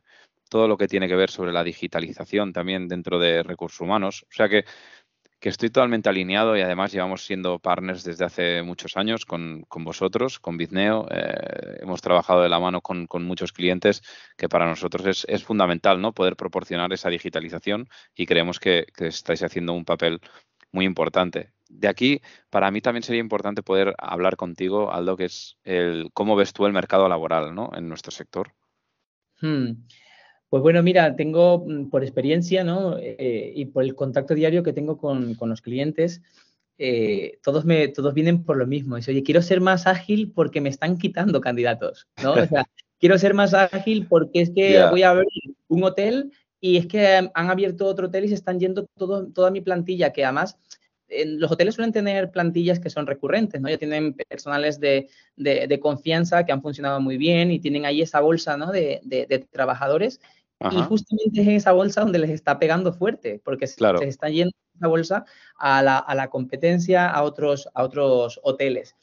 todo 0.48 0.68
lo 0.68 0.76
que 0.76 0.86
tiene 0.86 1.08
que 1.08 1.16
ver 1.16 1.30
sobre 1.30 1.52
la 1.52 1.64
digitalización 1.64 2.52
también 2.52 2.86
dentro 2.86 3.18
de 3.18 3.42
recursos 3.42 3.80
humanos. 3.80 4.24
O 4.28 4.32
sea 4.32 4.48
que 4.48 4.64
que 5.42 5.48
estoy 5.48 5.70
totalmente 5.70 6.08
alineado 6.08 6.56
y 6.56 6.60
además 6.60 6.92
llevamos 6.92 7.26
siendo 7.26 7.58
partners 7.58 8.04
desde 8.04 8.24
hace 8.24 8.62
muchos 8.62 8.96
años 8.96 9.26
con, 9.26 9.66
vosotros, 9.68 10.38
con 10.38 10.56
Bizneo. 10.56 11.08
Eh, 11.10 11.80
hemos 11.80 12.00
trabajado 12.00 12.42
de 12.42 12.48
la 12.48 12.60
mano 12.60 12.80
con, 12.80 13.08
muchos 13.24 13.52
clientes 13.52 14.02
que 14.36 14.48
para 14.48 14.66
nosotros 14.66 15.26
es, 15.26 15.42
fundamental 15.42 16.00
¿no? 16.00 16.12
poder 16.12 16.36
proporcionar 16.36 16.92
esa 16.92 17.08
digitalización 17.08 17.88
y 18.14 18.26
creemos 18.26 18.60
que, 18.60 18.86
estáis 18.98 19.42
haciendo 19.42 19.72
un 19.72 19.84
papel 19.84 20.20
muy 20.70 20.84
importante. 20.84 21.50
De 21.68 21.88
aquí, 21.88 22.20
para 22.48 22.70
mí 22.70 22.80
también 22.80 23.02
sería 23.02 23.20
importante 23.20 23.64
poder 23.64 23.96
hablar 23.98 24.36
contigo, 24.36 24.92
Aldo, 24.92 25.16
que 25.16 25.24
es 25.24 25.58
el 25.64 26.10
cómo 26.14 26.36
ves 26.36 26.52
tú 26.52 26.66
el 26.66 26.72
mercado 26.72 27.08
laboral 27.08 27.52
¿no? 27.52 27.68
en 27.74 27.88
nuestro 27.88 28.12
sector. 28.12 28.54
Hmm. 29.40 29.72
Pues 30.52 30.62
bueno, 30.62 30.82
mira, 30.82 31.16
tengo 31.16 31.64
mm, 31.66 31.88
por 31.88 32.02
experiencia 32.02 32.62
¿no? 32.62 32.98
Eh, 32.98 33.54
y 33.56 33.64
por 33.64 33.84
el 33.84 33.94
contacto 33.94 34.34
diario 34.34 34.62
que 34.62 34.74
tengo 34.74 34.98
con, 34.98 35.34
los 35.40 35.62
clientes, 35.62 36.20
eh, 36.76 37.38
todos, 37.42 37.64
me, 37.64 37.88
todos 37.88 38.12
vienen 38.12 38.44
por 38.44 38.58
lo 38.58 38.66
mismo. 38.66 38.96
Dice, 38.96 39.12
oye, 39.12 39.22
quiero 39.22 39.40
ser 39.40 39.62
más 39.62 39.86
ágil 39.86 40.30
porque 40.30 40.60
me 40.60 40.68
están 40.68 40.98
quitando 40.98 41.40
candidatos, 41.40 42.06
¿no? 42.22 42.34
O 42.34 42.46
sea, 42.46 42.66
quiero 43.00 43.16
ser 43.16 43.32
más 43.32 43.54
ágil 43.54 44.06
porque 44.06 44.42
es 44.42 44.50
que 44.50 44.84
voy 44.90 45.04
a 45.04 45.12
abrir 45.12 45.56
un 45.68 45.84
hotel 45.84 46.30
y 46.60 46.76
es 46.76 46.86
que 46.86 47.06
han 47.06 47.50
abierto 47.50 47.86
otro 47.86 48.08
hotel 48.08 48.26
y 48.26 48.28
se 48.28 48.34
están 48.34 48.60
yendo 48.60 48.84
todo, 48.98 49.28
toda 49.28 49.50
mi 49.50 49.62
plantilla, 49.62 50.12
que 50.12 50.22
además 50.22 50.58
los 51.26 51.50
hoteles 51.50 51.74
suelen 51.74 51.92
tener 51.92 52.30
plantillas 52.30 52.80
que 52.80 52.88
son 52.88 53.06
recurrentes, 53.06 53.60
¿no? 53.60 53.68
Ya 53.68 53.76
tienen 53.76 54.14
personales 54.14 54.80
de, 54.80 55.08
confianza 55.80 56.44
que 56.44 56.52
han 56.52 56.62
funcionado 56.62 57.00
muy 57.00 57.16
bien 57.16 57.50
y 57.50 57.58
tienen 57.58 57.84
ahí 57.84 58.00
esa 58.00 58.20
bolsa, 58.20 58.56
¿no? 58.56 58.70
de, 58.70 59.00
de 59.02 59.46
trabajadores 59.50 60.20
y 60.70 60.82
justamente 60.82 61.40
es 61.40 61.48
en 61.48 61.54
esa 61.54 61.72
bolsa 61.72 62.02
donde 62.02 62.18
les 62.18 62.30
está 62.30 62.58
pegando 62.58 62.92
fuerte, 62.92 63.40
porque 63.44 63.66
se, 63.66 63.84
está 64.02 64.28
yendo 64.28 64.52
esa 64.74 64.86
bolsa 64.86 65.24
a 65.58 65.82
la, 65.82 66.28
competencia, 66.30 67.08
a 67.08 67.22
otros, 67.22 67.68
a 67.74 67.82
otros 67.82 68.40
hoteles. 68.42 68.96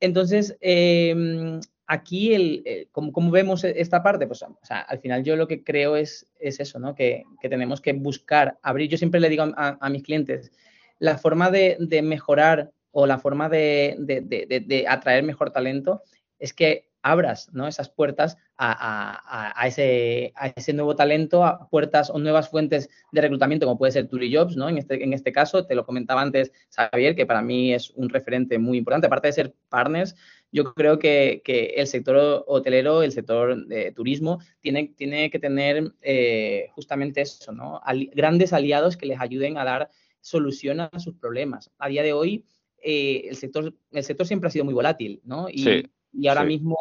Entonces, 0.00 0.56
em, 0.60 1.60
aquí, 1.86 2.34
el, 2.34 2.88
como, 2.92 3.30
vemos 3.30 3.64
esta 3.64 4.02
parte? 4.02 4.26
Pues 4.26 4.44
al 4.68 4.98
final 5.00 5.24
yo 5.24 5.36
lo 5.36 5.48
que 5.48 5.64
creo 5.64 5.96
es, 5.96 6.26
es 6.38 6.60
eso, 6.60 6.78
¿no? 6.78 6.94
Que, 6.94 7.24
tenemos 7.42 7.80
que 7.80 7.92
buscar 7.92 8.58
abrir. 8.62 8.90
Yo 8.90 8.98
siempre 8.98 9.20
le 9.20 9.28
digo 9.28 9.44
a, 9.56 9.90
mis 9.90 10.02
clientes, 10.02 10.52
la 10.98 11.18
forma 11.18 11.50
de, 11.50 11.78
mejorar 12.02 12.70
o 12.92 13.06
la 13.06 13.18
forma 13.18 13.48
de, 13.48 13.96
de, 13.98 14.84
atraer 14.88 15.22
mejor 15.22 15.50
talento 15.50 16.02
es 16.38 16.52
que 16.52 16.87
abras 17.10 17.50
¿no? 17.52 17.66
esas 17.66 17.88
puertas 17.88 18.36
a, 18.56 19.64
ese, 19.66 20.72
nuevo 20.72 20.96
talento, 20.96 21.44
a 21.44 21.68
puertas 21.68 22.10
o 22.10 22.18
nuevas 22.18 22.48
fuentes 22.48 22.88
de 23.12 23.20
reclutamiento, 23.20 23.66
como 23.66 23.78
puede 23.78 23.92
ser 23.92 24.08
TuriJobs, 24.08 24.56
¿no? 24.56 24.68
En 24.68 24.78
este, 24.78 25.02
en 25.02 25.12
este 25.12 25.32
caso, 25.32 25.64
te 25.66 25.74
lo 25.74 25.86
comentaba 25.86 26.22
antes 26.22 26.52
Xavier, 26.74 27.14
que 27.14 27.26
para 27.26 27.42
mí 27.42 27.72
es 27.72 27.90
un 27.90 28.08
referente 28.08 28.58
muy 28.58 28.78
importante. 28.78 29.06
Aparte 29.06 29.28
de 29.28 29.32
ser 29.32 29.54
partners, 29.68 30.16
yo 30.50 30.74
creo 30.74 30.98
que, 30.98 31.42
el 31.76 31.86
sector 31.86 32.44
hotelero, 32.46 33.02
el 33.02 33.12
sector 33.12 33.66
de 33.66 33.92
turismo, 33.92 34.40
tiene, 34.60 34.92
tiene 34.96 35.30
que 35.30 35.38
tener 35.38 35.92
eh, 36.02 36.68
justamente 36.72 37.20
eso, 37.20 37.52
¿no? 37.52 37.80
grandes 38.14 38.52
aliados 38.52 38.96
que 38.96 39.06
les 39.06 39.20
ayuden 39.20 39.58
a 39.58 39.64
dar 39.64 39.90
solución 40.20 40.80
a 40.80 40.90
sus 40.98 41.14
problemas. 41.14 41.70
A 41.78 41.88
día 41.88 42.02
de 42.02 42.12
hoy, 42.12 42.44
eh, 42.82 43.26
el, 43.28 43.36
sector, 43.36 43.74
el 43.90 44.04
sector 44.04 44.26
siempre 44.26 44.48
ha 44.48 44.50
sido 44.50 44.64
muy 44.64 44.74
volátil, 44.74 45.20
¿no? 45.24 45.48
Y, 45.48 45.90
y 46.18 46.26
ahora 46.26 46.44
mismo, 46.44 46.76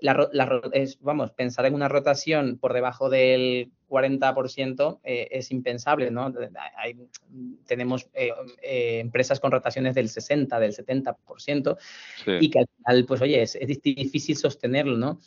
la, 0.00 0.28
es, 0.72 0.98
vamos, 1.00 1.30
pensar 1.30 1.64
en 1.64 1.74
una 1.74 1.88
rotación 1.88 2.58
por 2.58 2.74
debajo 2.74 3.08
del 3.08 3.70
40% 3.88 5.00
eh, 5.02 5.28
es 5.30 5.50
impensable, 5.50 6.10
¿no? 6.10 6.32
tenemos 7.66 8.08
eh, 8.12 8.30
eh, 8.62 8.98
empresas 9.00 9.40
con 9.40 9.50
rotaciones 9.50 9.94
del 9.94 10.10
60, 10.10 10.60
del 10.60 10.74
70%, 10.74 11.78
y 12.40 12.50
que 12.50 12.58
al 12.58 12.68
final, 12.76 13.06
pues 13.06 13.22
oye, 13.22 13.42
es, 13.42 13.58
difícil 13.82 14.36
sostenerlo, 14.36 14.98
¿no? 14.98 15.20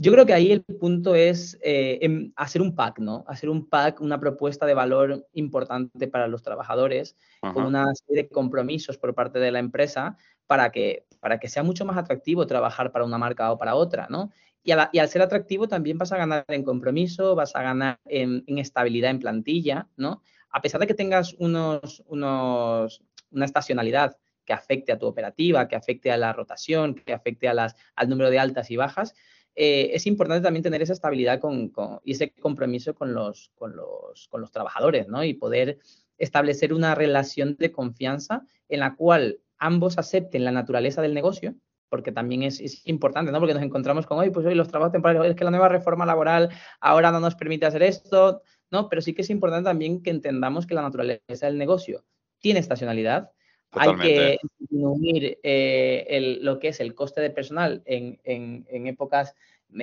Yo 0.00 0.12
creo 0.12 0.24
que 0.26 0.32
ahí 0.32 0.52
el 0.52 0.62
punto 0.62 1.16
es 1.16 1.58
em, 1.60 2.32
hacer 2.36 2.62
un 2.62 2.76
pack, 2.76 3.00
¿no? 3.00 3.24
Hacer 3.26 3.50
un 3.50 3.68
pack, 3.68 4.00
una 4.00 4.20
propuesta 4.20 4.64
de 4.64 4.72
valor 4.72 5.26
importante 5.32 6.06
para 6.06 6.28
los 6.28 6.44
trabajadores, 6.44 7.16
con 7.40 7.64
una 7.64 7.92
serie 7.94 8.22
de 8.22 8.28
compromisos 8.28 8.96
por 8.96 9.16
parte 9.16 9.40
de 9.40 9.50
la 9.50 9.58
empresa 9.58 10.16
para 10.46 10.70
que, 10.70 11.04
para 11.18 11.40
que 11.40 11.48
sea 11.48 11.64
mucho 11.64 11.84
más 11.84 11.98
atractivo 11.98 12.46
trabajar 12.46 12.92
para 12.92 13.04
una 13.04 13.18
marca 13.18 13.50
o 13.50 13.58
para 13.58 13.74
otra, 13.74 14.06
¿no? 14.08 14.30
Y, 14.62 14.70
al 14.70 15.08
ser 15.08 15.22
atractivo 15.22 15.66
también 15.66 15.98
vas 15.98 16.12
a 16.12 16.16
ganar 16.16 16.44
en 16.46 16.62
compromiso, 16.62 17.34
vas 17.34 17.56
a 17.56 17.62
ganar 17.62 17.98
en, 18.04 18.44
estabilidad 18.56 19.10
en 19.10 19.18
plantilla, 19.18 19.88
¿no? 19.96 20.22
A 20.50 20.62
pesar 20.62 20.80
de 20.80 20.86
que 20.86 20.94
tengas 20.94 21.34
unos, 21.40 22.04
unos, 22.06 23.02
una 23.32 23.44
estacionalidad 23.44 24.16
que 24.44 24.52
afecte 24.52 24.92
a 24.92 24.98
tu 24.98 25.06
operativa, 25.06 25.66
que 25.66 25.74
afecte 25.74 26.12
a 26.12 26.16
la 26.16 26.32
rotación, 26.32 26.94
que 26.94 27.12
afecte 27.12 27.48
a 27.48 27.54
las, 27.54 27.74
al 27.96 28.08
número 28.08 28.30
de 28.30 28.38
altas 28.38 28.70
y 28.70 28.76
bajas, 28.76 29.14
eh, 29.60 29.90
es 29.96 30.06
importante 30.06 30.44
también 30.44 30.62
tener 30.62 30.82
esa 30.82 30.92
estabilidad 30.92 31.40
con, 31.40 31.72
y 32.04 32.12
ese 32.12 32.30
compromiso 32.30 32.94
con 32.94 33.12
los, 33.12 33.50
con, 33.56 33.74
los, 33.74 34.28
con 34.28 34.40
los 34.40 34.52
trabajadores, 34.52 35.08
¿no? 35.08 35.24
Y 35.24 35.34
poder 35.34 35.80
establecer 36.16 36.72
una 36.72 36.94
relación 36.94 37.56
de 37.58 37.72
confianza 37.72 38.44
en 38.68 38.78
la 38.78 38.94
cual 38.94 39.40
ambos 39.58 39.98
acepten 39.98 40.44
la 40.44 40.52
naturaleza 40.52 41.02
del 41.02 41.12
negocio, 41.12 41.56
porque 41.88 42.12
también 42.12 42.44
es, 42.44 42.86
importante, 42.86 43.32
¿no? 43.32 43.40
Porque 43.40 43.54
nos 43.54 43.64
encontramos 43.64 44.06
con, 44.06 44.20
hoy, 44.20 44.30
pues 44.30 44.46
hoy 44.46 44.54
los 44.54 44.68
trabajos 44.68 44.92
temporales, 44.92 45.28
es 45.28 45.34
que 45.36 45.42
la 45.42 45.50
nueva 45.50 45.68
reforma 45.68 46.06
laboral 46.06 46.50
ahora 46.78 47.10
no 47.10 47.18
nos 47.18 47.34
permite 47.34 47.66
hacer 47.66 47.82
esto, 47.82 48.42
¿no? 48.70 48.88
Pero 48.88 49.02
sí 49.02 49.12
que 49.12 49.22
es 49.22 49.30
importante 49.30 49.68
también 49.68 50.04
que 50.04 50.10
entendamos 50.10 50.68
que 50.68 50.74
la 50.74 50.82
naturaleza 50.82 51.46
del 51.46 51.58
negocio 51.58 52.04
tiene 52.38 52.60
estacionalidad, 52.60 53.32
hay 53.72 53.96
que 53.96 54.38
disminuir 54.58 55.38
eh, 55.42 56.38
lo 56.40 56.58
que 56.58 56.68
es 56.68 56.80
el 56.80 56.94
coste 56.94 57.20
de 57.20 57.30
personal 57.30 57.82
en, 57.84 58.66
épocas 58.86 59.34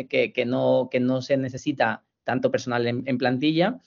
que, 0.09 0.45
no, 0.45 0.89
que 0.91 0.99
no 0.99 1.21
se 1.21 1.37
necesita 1.37 2.03
tanto 2.23 2.51
personal 2.51 2.87
en, 2.87 3.17
plantilla, 3.17 3.79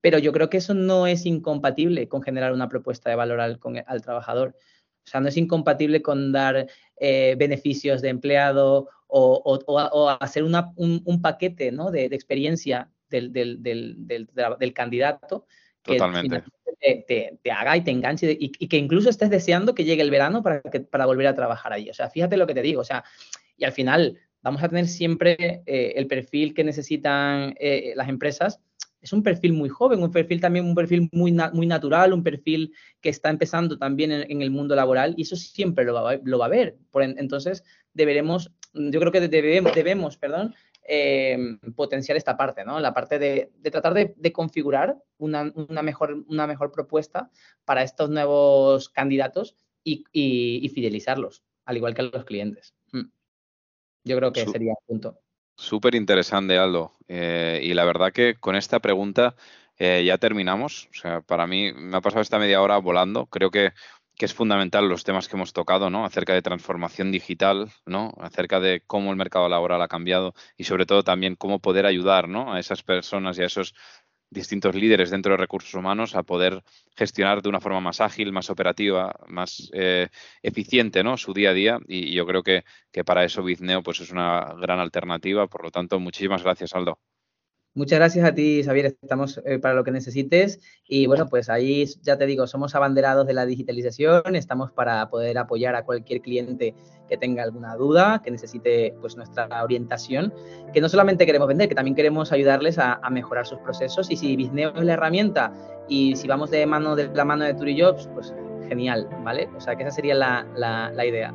pero 0.00 0.18
yo 0.18 0.32
creo 0.32 0.50
que 0.50 0.58
eso 0.58 0.74
no 0.74 1.06
es 1.06 1.26
incompatible 1.26 2.08
con 2.08 2.22
generar 2.22 2.52
una 2.52 2.68
propuesta 2.68 3.08
de 3.10 3.16
valor 3.16 3.40
al, 3.40 3.60
al 3.86 4.02
trabajador. 4.02 4.56
O 5.04 5.06
sea, 5.06 5.20
no 5.20 5.28
es 5.28 5.36
incompatible 5.36 6.02
con 6.02 6.32
dar 6.32 6.66
eh, 6.96 7.34
beneficios 7.38 8.02
de 8.02 8.08
empleado 8.08 8.88
o, 9.06 10.16
hacer 10.20 10.42
un, 10.42 11.22
paquete 11.22 11.70
¿no? 11.70 11.90
de, 11.92 12.06
experiencia 12.06 12.90
del, 13.10 13.32
del, 13.32 14.72
candidato 14.74 15.46
que 15.84 15.96
Totalmente. 15.96 16.42
Te, 16.80 17.50
haga 17.50 17.76
y 17.76 17.82
te 17.82 17.90
enganche 17.90 18.36
y, 18.38 18.50
que 18.50 18.76
incluso 18.76 19.08
estés 19.08 19.30
deseando 19.30 19.74
que 19.74 19.84
llegue 19.84 20.02
el 20.02 20.10
verano 20.10 20.42
para, 20.42 20.60
que, 20.60 20.80
para 20.80 21.06
volver 21.06 21.26
a 21.28 21.34
trabajar 21.34 21.72
ahí. 21.72 21.88
O 21.88 21.94
sea, 21.94 22.10
fíjate 22.10 22.36
lo 22.36 22.46
que 22.46 22.54
te 22.54 22.62
digo. 22.62 22.80
O 22.80 22.84
sea, 22.84 23.04
y 23.56 23.64
al 23.64 23.72
final 23.72 24.18
vamos 24.42 24.62
a 24.62 24.68
tener 24.68 24.86
siempre 24.86 25.62
eh, 25.64 25.92
el 25.96 26.06
perfil 26.06 26.52
que 26.52 26.64
necesitan 26.64 27.54
eh, 27.58 27.94
las 27.96 28.08
empresas 28.08 28.60
es 29.04 29.12
un 29.12 29.22
perfil 29.22 29.52
muy 29.52 29.68
joven, 29.68 30.02
un 30.02 30.10
perfil 30.10 30.40
también, 30.40 30.64
un 30.64 30.74
perfil 30.74 31.10
muy, 31.12 31.30
muy 31.52 31.66
natural, 31.66 32.14
un 32.14 32.22
perfil 32.22 32.72
que 33.02 33.10
está 33.10 33.28
empezando 33.28 33.76
también 33.76 34.10
en, 34.10 34.40
el 34.40 34.50
mundo 34.50 34.74
laboral 34.74 35.14
y 35.18 35.22
eso 35.22 35.36
siempre 35.36 35.84
lo 35.84 35.92
va, 35.92 36.16
lo 36.24 36.38
va 36.38 36.46
a 36.46 36.48
ver. 36.48 36.78
Por, 36.90 37.02
entonces, 37.02 37.64
deberemos, 37.92 38.50
yo 38.72 38.98
creo 38.98 39.12
que 39.12 39.20
debemos, 39.28 39.74
debemos 39.74 40.16
perdón, 40.16 40.54
eh, 40.84 41.38
potenciar 41.74 42.16
esta 42.16 42.36
parte, 42.36 42.64
¿no? 42.64 42.78
La 42.80 42.92
parte 42.92 43.18
de, 43.18 43.50
tratar 43.70 43.94
de, 43.94 44.32
configurar 44.32 44.96
una, 45.18 45.50
mejor, 45.82 46.24
una 46.28 46.46
mejor 46.46 46.72
propuesta 46.72 47.30
para 47.64 47.82
estos 47.82 48.10
nuevos 48.10 48.88
candidatos 48.90 49.56
y, 49.82 50.04
fidelizarlos, 50.74 51.42
al 51.64 51.76
igual 51.76 51.94
que 51.94 52.02
a 52.02 52.04
los 52.04 52.24
clientes. 52.24 52.74
Mm. 52.92 53.08
Yo 54.04 54.16
creo 54.16 54.32
que 54.32 54.46
sería 54.46 54.72
el 54.72 54.86
punto. 54.86 55.18
Súper 55.56 55.94
interesante, 55.94 56.58
Aldo. 56.58 56.92
Eh, 57.08 57.60
y 57.62 57.74
la 57.74 57.84
verdad 57.84 58.12
que 58.12 58.34
con 58.34 58.56
esta 58.56 58.80
pregunta 58.80 59.36
eh, 59.78 60.04
ya 60.04 60.18
terminamos. 60.18 60.88
O 60.90 60.94
sea, 60.94 61.20
para 61.20 61.46
mí 61.46 61.72
me 61.72 61.96
ha 61.96 62.00
pasado 62.00 62.22
esta 62.22 62.38
media 62.38 62.60
hora 62.60 62.78
volando. 62.78 63.26
Creo 63.26 63.50
que, 63.50 63.72
que, 64.16 64.24
es 64.26 64.34
fundamental 64.34 64.88
los 64.88 65.04
temas 65.04 65.28
que 65.28 65.36
hemos 65.36 65.52
tocado, 65.52 65.90
¿no? 65.90 66.04
Acerca 66.04 66.34
de 66.34 66.42
transformación 66.42 67.12
digital, 67.12 67.70
¿no? 67.86 68.12
Acerca 68.20 68.60
de 68.60 68.82
cómo 68.86 69.10
el 69.10 69.16
mercado 69.16 69.48
laboral 69.48 69.82
ha 69.82 69.88
cambiado 69.88 70.34
y 70.56 70.64
sobre 70.64 70.86
todo 70.86 71.02
también 71.02 71.36
cómo 71.36 71.60
poder 71.60 71.86
ayudar, 71.86 72.28
¿no? 72.28 72.52
A 72.52 72.60
esas 72.60 72.82
personas 72.82 73.38
y 73.38 73.42
a 73.42 73.46
esos 73.46 73.74
distintos 74.30 74.74
líderes 74.74 75.10
dentro 75.10 75.32
de 75.32 75.38
recursos 75.38 75.72
humanos 75.74 76.14
a 76.14 76.22
poder 76.22 76.62
gestionar 76.96 77.40
de 77.40 77.48
una 77.48 77.60
forma 77.60 77.80
más 77.80 78.00
ágil, 78.00 78.32
más 78.32 78.50
operativa, 78.50 79.14
más 79.28 79.70
eh, 79.72 80.08
eficiente 80.42 81.02
¿no? 81.04 81.16
su 81.16 81.32
día 81.32 81.50
a 81.50 81.54
día 81.54 81.78
y, 81.86 82.12
yo 82.12 82.26
creo 82.26 82.42
que, 82.42 82.64
que, 82.92 83.04
para 83.04 83.24
eso 83.24 83.42
Bizneo 83.42 83.82
pues, 83.82 84.00
es 84.00 84.10
una 84.10 84.54
gran 84.60 84.80
alternativa. 84.80 85.46
Por 85.46 85.62
lo 85.64 85.70
tanto, 85.70 86.00
muchísimas 86.00 86.42
gracias, 86.42 86.74
Aldo. 86.74 86.98
Muchas 87.76 87.98
gracias 87.98 88.24
a 88.24 88.32
ti, 88.32 88.62
Xavier. 88.62 88.86
Estamos 88.86 89.40
eh, 89.44 89.58
para 89.58 89.74
lo 89.74 89.82
que 89.82 89.90
necesites. 89.90 90.60
Y 90.86 91.08
bueno, 91.08 91.26
pues 91.26 91.50
ahí 91.50 91.84
ya 92.02 92.16
te 92.16 92.24
digo, 92.24 92.46
somos 92.46 92.76
abanderados 92.76 93.26
de 93.26 93.34
la 93.34 93.46
digitalización. 93.46 94.36
Estamos 94.36 94.70
para 94.70 95.08
poder 95.10 95.36
apoyar 95.38 95.74
a 95.74 95.84
cualquier 95.84 96.20
cliente 96.20 96.76
que 97.08 97.16
tenga 97.16 97.42
alguna 97.42 97.74
duda, 97.74 98.22
que 98.24 98.30
necesite 98.30 98.94
pues 99.00 99.16
nuestra 99.16 99.64
orientación. 99.64 100.32
Que 100.72 100.80
no 100.80 100.88
solamente 100.88 101.26
queremos 101.26 101.48
vender, 101.48 101.68
que 101.68 101.74
también 101.74 101.96
queremos 101.96 102.30
ayudarles 102.30 102.78
a, 102.78 103.00
mejorar 103.10 103.44
sus 103.44 103.58
procesos. 103.58 104.08
Y 104.08 104.16
si 104.16 104.36
Bizneo 104.36 104.72
es 104.76 104.84
la 104.84 104.92
herramienta 104.92 105.52
y 105.88 106.14
si 106.14 106.28
vamos 106.28 106.52
de 106.52 106.64
mano 106.66 106.94
de 106.94 107.08
la 107.08 107.24
mano 107.24 107.44
de 107.44 107.54
Turijobs, 107.54 108.08
pues 108.14 108.32
genial, 108.68 109.08
¿vale? 109.24 109.48
O 109.56 109.60
sea 109.60 109.74
que 109.74 109.82
esa 109.82 109.90
sería 109.90 110.14
la, 110.14 110.46
la 110.56 111.04
idea. 111.04 111.34